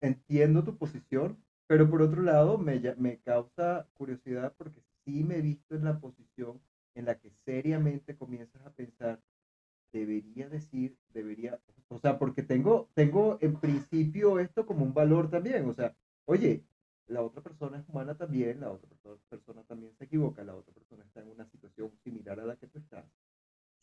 entiendo 0.00 0.64
tu 0.64 0.76
posición, 0.76 1.38
pero 1.66 1.88
por 1.90 2.02
otro 2.02 2.22
lado 2.22 2.58
me, 2.58 2.80
me 2.96 3.18
causa 3.20 3.88
curiosidad 3.94 4.54
porque 4.56 4.80
sí 5.04 5.24
me 5.24 5.38
he 5.38 5.42
visto 5.42 5.74
en 5.74 5.84
la 5.84 5.98
posición 6.00 6.60
en 6.94 7.06
la 7.06 7.18
que 7.18 7.30
seriamente 7.44 8.16
comienzas 8.16 8.64
a 8.66 8.70
pensar, 8.72 9.20
debería 9.98 10.48
decir, 10.48 10.96
debería, 11.12 11.58
o 11.88 11.98
sea, 11.98 12.18
porque 12.18 12.42
tengo, 12.42 12.88
tengo 12.94 13.38
en 13.40 13.54
principio 13.60 14.38
esto 14.40 14.66
como 14.66 14.84
un 14.84 14.92
valor 14.92 15.30
también, 15.30 15.68
o 15.68 15.72
sea, 15.72 15.94
oye, 16.26 16.64
la 17.06 17.22
otra 17.22 17.42
persona 17.42 17.78
es 17.78 17.88
humana 17.88 18.14
también, 18.16 18.60
la 18.60 18.70
otra 18.70 18.88
perso- 18.90 19.18
persona 19.28 19.62
también 19.68 19.92
se 19.96 20.04
equivoca, 20.04 20.42
la 20.42 20.54
otra 20.56 20.72
persona 20.74 21.04
está 21.04 21.20
en 21.20 21.28
una 21.28 21.46
situación 21.46 21.92
similar 22.02 22.40
a 22.40 22.44
la 22.46 22.56
que 22.56 22.66
tú 22.66 22.78
estás. 22.78 23.04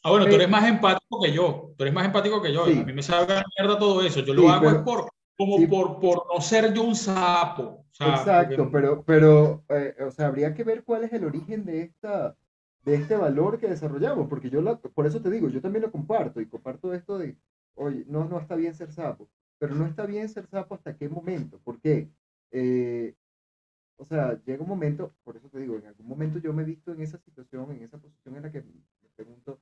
Ah, 0.04 0.10
bueno, 0.10 0.26
tú 0.26 0.32
Pero- 0.32 0.42
eres 0.42 0.50
más 0.50 0.68
empático 0.68 1.22
que 1.22 1.32
yo. 1.32 1.74
Tú 1.78 1.84
eres 1.84 1.94
más 1.94 2.06
empático 2.06 2.42
que 2.42 2.52
yo. 2.52 2.66
Sí. 2.66 2.80
A 2.80 2.84
mí 2.84 2.92
me 2.94 3.04
sabe 3.04 3.36
la 3.36 3.44
mierda 3.58 3.78
todo 3.78 4.02
eso. 4.02 4.20
Yo 4.22 4.34
lo 4.34 4.42
Sí, 4.42 4.48
hago 4.48 4.66
es 4.66 4.72
pero- 4.74 4.84
por, 4.84 5.10
como 5.38 5.58
sí. 5.58 5.68
por, 5.68 6.00
por 6.00 6.26
no 6.34 6.42
ser 6.42 6.74
yo 6.74 6.82
un 6.84 6.96
sapo. 6.96 7.64
O 7.64 7.86
sea, 7.94 8.16
Exacto, 8.16 8.56
porque- 8.58 8.72
pero, 8.72 9.04
pero, 9.04 9.64
eh, 9.70 9.96
o 10.04 10.10
sea, 10.10 10.26
habría 10.28 10.56
que 10.56 10.64
ver 10.64 10.84
cuál 10.84 11.04
es 11.04 11.14
el 11.14 11.24
origen 11.24 11.64
de 11.66 11.84
esta, 11.84 12.36
de 12.84 12.96
este 12.96 13.16
valor 13.16 13.60
que 13.60 13.68
desarrollamos, 13.68 14.28
porque 14.30 14.50
yo 14.50 14.62
la, 14.62 14.78
por 14.80 15.06
eso 15.08 15.22
te 15.22 15.30
digo, 15.32 15.50
yo 15.50 15.62
también 15.62 15.84
lo 15.84 15.92
comparto 15.92 16.42
y 16.42 16.48
comparto 16.48 16.94
esto 16.94 17.18
de, 17.18 17.38
oye, 17.76 18.06
no, 18.08 18.26
no 18.26 18.40
está 18.40 18.56
bien 18.56 18.74
ser 18.76 18.92
sapo, 18.92 19.30
pero 19.60 19.76
no 19.76 19.86
está 19.86 20.06
bien 20.06 20.30
ser 20.30 20.48
sapo 20.48 20.76
hasta 20.76 20.98
qué 20.98 21.10
momento, 21.10 21.60
¿por 21.60 21.80
qué? 21.80 22.10
Eh, 22.52 23.16
o 23.98 24.06
sea, 24.06 24.42
llega 24.46 24.64
un 24.64 24.70
momento, 24.70 25.14
por 25.24 25.38
eso 25.38 25.50
te 25.50 25.60
digo, 25.60 25.78
en 25.78 25.86
algún 25.88 26.08
momento 26.08 26.40
yo 26.40 26.54
me 26.54 26.64
he 26.64 26.66
visto 26.66 26.92
en 26.94 27.02
esa 27.02 27.18
situación, 27.20 27.72
en 27.72 27.84
esa 27.84 27.98
posición 28.00 28.36
en 28.36 28.44
la 28.44 28.52
que 28.52 28.62
me 28.62 29.10
pregunto, 29.16 29.60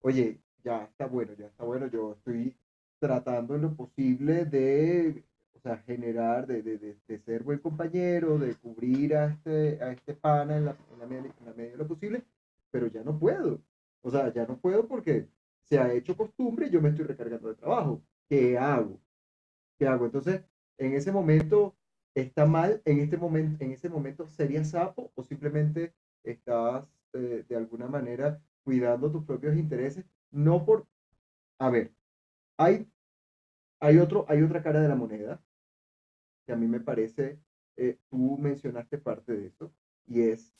oye, 0.00 0.40
ya 0.64 0.84
está 0.84 1.06
bueno, 1.06 1.34
ya 1.34 1.46
está 1.46 1.64
bueno, 1.64 1.86
yo 1.88 2.12
estoy 2.14 2.56
tratando 3.00 3.54
en 3.56 3.62
lo 3.62 3.74
posible 3.76 4.44
de, 4.46 5.24
o 5.54 5.60
sea, 5.60 5.78
generar, 5.78 6.46
de, 6.46 6.62
de, 6.62 6.78
de, 6.78 6.98
de 7.06 7.18
ser 7.20 7.42
buen 7.42 7.58
compañero, 7.60 8.38
de 8.38 8.54
cubrir 8.56 9.16
a 9.16 9.26
este, 9.26 9.82
a 9.82 9.92
este 9.92 10.14
pana 10.14 10.56
en 10.56 10.66
la, 10.66 10.76
en, 10.92 10.98
la, 10.98 11.06
med- 11.06 11.34
en 11.40 11.46
la 11.46 11.52
medida 11.54 11.72
de 11.72 11.78
lo 11.78 11.88
posible, 11.88 12.24
pero 12.70 12.86
ya 12.88 13.02
no 13.02 13.18
puedo. 13.18 13.62
O 14.02 14.10
sea, 14.10 14.32
ya 14.32 14.46
no 14.46 14.58
puedo 14.58 14.86
porque 14.86 15.28
se 15.64 15.78
ha 15.78 15.92
hecho 15.92 16.16
costumbre 16.16 16.66
y 16.66 16.70
yo 16.70 16.80
me 16.80 16.90
estoy 16.90 17.04
recargando 17.04 17.48
de 17.48 17.56
trabajo. 17.56 18.02
¿Qué 18.28 18.56
hago? 18.56 19.00
¿Qué 19.78 19.86
hago? 19.86 20.06
Entonces, 20.06 20.42
en 20.78 20.94
ese 20.94 21.12
momento, 21.12 21.76
¿está 22.14 22.46
mal? 22.46 22.82
En, 22.84 23.00
este 23.00 23.16
momento, 23.16 23.64
en 23.64 23.72
ese 23.72 23.88
momento, 23.88 24.26
¿serías 24.26 24.70
sapo 24.70 25.12
o 25.14 25.22
simplemente 25.22 25.94
estás 26.22 26.86
eh, 27.14 27.44
de 27.48 27.56
alguna 27.56 27.88
manera 27.88 28.40
cuidando 28.64 29.10
tus 29.10 29.24
propios 29.24 29.56
intereses? 29.56 30.04
No 30.30 30.64
por... 30.64 30.86
A 31.58 31.70
ver, 31.70 31.92
hay, 32.58 32.90
hay, 33.80 33.98
otro, 33.98 34.26
hay 34.28 34.42
otra 34.42 34.62
cara 34.62 34.80
de 34.80 34.88
la 34.88 34.94
moneda 34.94 35.42
que 36.46 36.52
a 36.52 36.56
mí 36.56 36.66
me 36.66 36.80
parece, 36.80 37.40
eh, 37.76 37.98
tú 38.08 38.38
mencionaste 38.38 38.98
parte 38.98 39.32
de 39.32 39.46
eso, 39.48 39.74
y 40.06 40.22
es, 40.22 40.54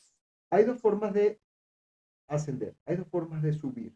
hay 0.51 0.65
dos 0.65 0.81
formas 0.81 1.15
de 1.15 1.41
ascender, 2.29 2.75
hay 2.85 2.97
dos 2.97 3.09
formas 3.09 3.43
de 3.43 3.53
subir. 3.53 3.95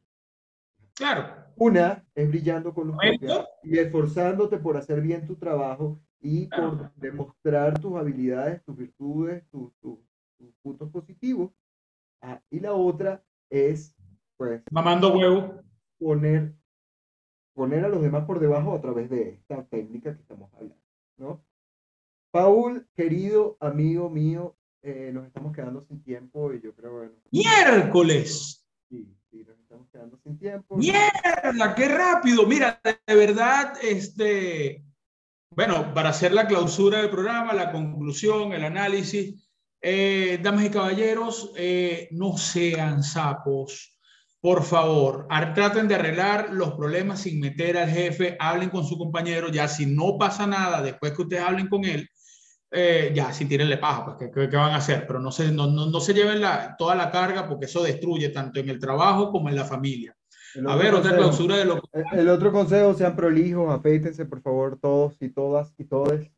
Claro. 0.95 1.35
Una 1.57 2.05
es 2.15 2.29
brillando 2.29 2.75
con 2.75 2.97
propia 2.97 3.49
y 3.63 3.79
esforzándote 3.79 4.59
por 4.59 4.77
hacer 4.77 5.01
bien 5.01 5.27
tu 5.27 5.37
trabajo 5.37 5.99
y 6.21 6.47
por 6.47 6.77
Claro. 6.79 6.93
demostrar 6.97 7.79
tus 7.81 7.97
habilidades, 7.97 8.63
tus 8.65 8.77
virtudes, 8.77 9.47
tus, 9.51 9.73
tus- 9.81 9.99
tus 10.39 10.55
puntos 10.63 10.91
positivos. 10.91 11.53
Ah, 12.21 12.41
y 12.51 12.61
la 12.61 12.75
otra 12.75 13.23
es, 13.49 13.95
pues, 14.37 14.63
Mamando 14.71 15.15
huevo. 15.17 15.63
poner, 15.99 16.55
poner 17.55 17.85
a 17.85 17.89
los 17.89 18.03
demás 18.03 18.25
por 18.27 18.39
debajo 18.39 18.75
a 18.75 18.81
través 18.81 19.09
de 19.09 19.31
esta 19.31 19.65
técnica 19.65 20.15
que 20.15 20.21
estamos 20.21 20.53
hablando, 20.55 20.77
¿no? 21.17 21.43
Paul, 22.31 22.87
querido 22.95 23.57
amigo 23.61 24.09
mío, 24.11 24.55
eh, 24.83 25.11
nos 25.13 25.27
estamos 25.27 25.55
quedando 25.55 25.85
sin 25.87 26.03
tiempo 26.03 26.53
y 26.53 26.61
yo 26.61 26.75
creo, 26.75 26.93
bueno, 26.93 27.13
Miércoles. 27.31 28.67
sí, 28.89 29.15
sí, 29.31 29.45
nos 29.47 29.59
estamos 29.59 29.89
quedando 29.91 30.19
sin 30.23 30.39
tiempo. 30.39 30.77
Mierda, 30.77 31.75
qué 31.75 31.89
rápido. 31.89 32.47
Mira, 32.47 32.81
de 32.85 33.15
verdad, 33.15 33.75
este, 33.83 34.85
bueno, 35.51 35.93
para 35.95 36.11
hacer 36.11 36.33
la 36.33 36.47
clausura 36.47 36.99
del 36.99 37.11
programa, 37.11 37.53
la 37.53 37.73
conclusión, 37.73 38.53
el 38.53 38.65
análisis, 38.65 39.51
eh, 39.83 40.39
damas 40.43 40.65
y 40.65 40.71
caballeros, 40.71 41.53
eh, 41.57 42.09
no 42.13 42.37
sean 42.39 43.03
sapos. 43.03 43.99
Por 44.41 44.63
favor, 44.63 45.29
traten 45.55 45.87
de 45.87 45.97
arreglar 45.97 46.49
los 46.51 46.73
problemas 46.73 47.21
sin 47.21 47.41
meter 47.41 47.77
al 47.77 47.91
jefe, 47.91 48.37
hablen 48.39 48.71
con 48.71 48.87
su 48.87 48.97
compañero, 48.97 49.51
ya 49.51 49.69
si 49.69 49.85
no 49.85 50.17
pasa 50.19 50.47
nada, 50.47 50.81
después 50.81 51.13
que 51.13 51.23
ustedes 51.23 51.43
hablen 51.43 51.69
con 51.69 51.85
él, 51.85 52.09
eh, 52.73 53.11
ya, 53.15 53.33
si 53.33 53.47
tírenle 53.47 53.79
paja, 53.79 54.05
pues, 54.05 54.31
¿qué, 54.33 54.49
qué- 54.49 54.57
van 54.57 54.73
a 54.73 54.77
hacer? 54.77 55.07
Pero 55.07 55.19
no 55.19 55.33
se, 55.33 55.51
no, 55.51 55.67
no, 55.67 55.87
no 55.87 56.01
se 56.01 56.15
lleven 56.15 56.41
la, 56.41 56.77
toda 56.79 56.95
la 56.95 57.11
carga 57.11 57.49
porque 57.49 57.67
eso 57.67 57.83
destruye 57.83 58.29
tanto 58.29 58.61
en 58.61 58.69
el 58.69 58.79
trabajo 58.79 59.33
como 59.33 59.49
en 59.49 59.57
la 59.57 59.65
familia. 59.65 60.17
A 60.67 60.75
ver, 60.77 60.95
otra 60.95 61.11
consejo- 61.13 61.17
clausura 61.17 61.57
de 61.57 61.65
lo 61.65 61.83
el- 61.93 62.19
El 62.21 62.29
otro 62.29 62.53
consejo, 62.53 62.95
sean 62.95 63.15
prolijos, 63.17 63.73
afeítense 63.73 64.25
por 64.25 64.41
favor 64.43 64.79
todos 64.81 65.17
y 65.21 65.29
todas 65.31 65.73
y 65.79 65.85
todes. 65.85 66.31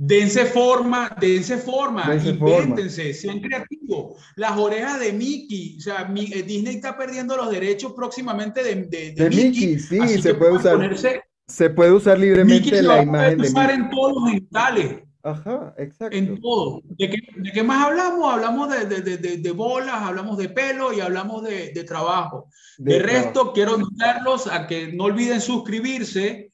Dense 0.00 0.44
forma, 0.44 1.10
dense 1.20 1.58
forma, 1.58 2.08
Dense 2.08 2.34
forma. 2.34 2.54
invéntense, 2.60 3.12
sean 3.14 3.40
creativos. 3.40 4.22
Las 4.36 4.56
orejas 4.56 5.00
de 5.00 5.12
Mickey, 5.12 5.76
o 5.78 5.80
sea, 5.80 6.04
mi- 6.04 6.30
eh, 6.32 6.44
Disney 6.44 6.76
está 6.76 6.96
perdiendo 6.96 7.36
los 7.36 7.50
derechos 7.50 7.94
próximamente 7.94 8.62
de, 8.62 8.74
de, 8.84 9.10
De 9.12 9.28
Mickey, 9.30 9.76
sí, 9.80 9.98
así 9.98 10.22
se 10.22 10.34
puede 10.34 10.52
usar, 10.52 10.76
ponerse- 10.76 11.22
se 11.48 11.70
puede 11.70 11.90
usar 11.92 12.16
Mickey 12.16 12.28
libremente 12.30 12.76
se 12.76 12.82
la 12.82 12.88
va 12.88 13.00
a 13.00 13.04
poder 13.04 13.08
imagen 13.08 13.38
de 13.38 13.48
usar 13.48 13.66
Mickey. 13.66 13.82
en 13.84 13.90
todos 13.90 14.12
los 14.14 14.28
genitales, 14.30 15.02
Ajá, 15.22 15.74
exacto. 15.78 16.16
en 16.16 16.40
todo. 16.40 16.80
¿De 16.84 17.10
qué, 17.10 17.16
de 17.36 17.52
qué 17.52 17.62
más 17.62 17.84
hablamos? 17.86 18.32
Hablamos 18.32 18.70
de, 18.70 18.86
de, 18.86 19.00
de, 19.02 19.16
de- 19.18 19.36
de 19.38 19.50
bolas, 19.52 19.96
hablamos 19.96 20.38
de 20.38 20.48
pelo 20.48 20.92
y 20.92 21.00
hablamos 21.00 21.42
de, 21.42 21.72
de 21.72 21.84
trabajo. 21.84 22.48
De, 22.78 23.00
resto, 23.00 23.52
quiero 23.52 23.78
invitarlos 23.78 24.46
a 24.46 24.66
que 24.66 24.92
no 24.92 25.04
olviden 25.04 25.40
suscribirse, 25.40 26.52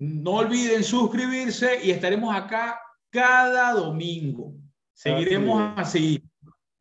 no 0.00 0.32
olviden 0.32 0.82
suscribirse 0.82 1.78
y 1.84 1.90
estaremos 1.92 2.34
acá 2.34 2.80
cada 3.10 3.72
domingo. 3.74 4.54
Seguiremos 4.92 5.72
así. 5.76 6.22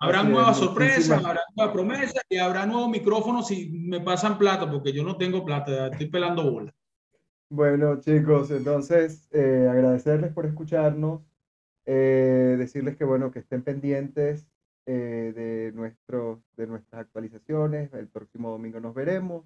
Habrá 0.01 0.19
Así 0.19 0.27
es, 0.27 0.33
nuevas 0.33 0.57
sorpresas, 0.57 1.25
habrá 1.25 1.41
nuevas 1.55 1.73
promesas 1.73 2.23
y 2.29 2.37
habrá 2.37 2.65
nuevos 2.65 2.89
micrófonos 2.89 3.47
si 3.47 3.69
me 3.69 3.99
pasan 3.99 4.37
plata, 4.37 4.69
porque 4.69 4.93
yo 4.93 5.03
no 5.03 5.17
tengo 5.17 5.43
plata, 5.45 5.87
estoy 5.87 6.07
pelando 6.09 6.49
bola. 6.51 6.73
Bueno, 7.49 7.99
chicos, 7.99 8.51
entonces 8.51 9.27
eh, 9.31 9.67
agradecerles 9.69 10.31
por 10.31 10.45
escucharnos, 10.45 11.21
eh, 11.85 12.55
decirles 12.59 12.95
que 12.95 13.05
bueno, 13.05 13.31
que 13.31 13.39
estén 13.39 13.63
pendientes 13.63 14.47
eh, 14.85 15.33
de 15.35 15.71
nuestros, 15.73 16.39
de 16.55 16.67
nuestras 16.67 17.01
actualizaciones. 17.01 17.93
El 17.93 18.07
próximo 18.07 18.51
domingo 18.51 18.79
nos 18.79 18.93
veremos. 18.93 19.45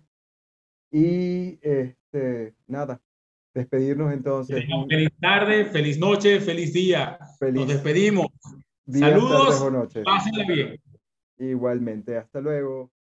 Y 0.92 1.60
este, 1.62 2.54
nada, 2.68 3.02
despedirnos 3.54 4.13
entonces. 4.13 4.63
Feliz 4.89 5.10
tarde, 5.20 5.66
feliz 5.66 5.98
noche, 5.98 6.39
feliz 6.39 6.74
día. 6.74 7.18
Nos 7.20 7.38
Feliz 7.39 7.68
despedimos. 7.68 8.28
día, 8.86 9.10
Saludos. 9.10 9.46
tardes 9.46 9.62
o 9.62 9.72
noches. 9.72 10.04
Pásenla 10.04 10.46
bien. 10.46 10.82
Igualmente, 11.39 12.18
hasta 12.18 12.42
luego. 12.42 12.92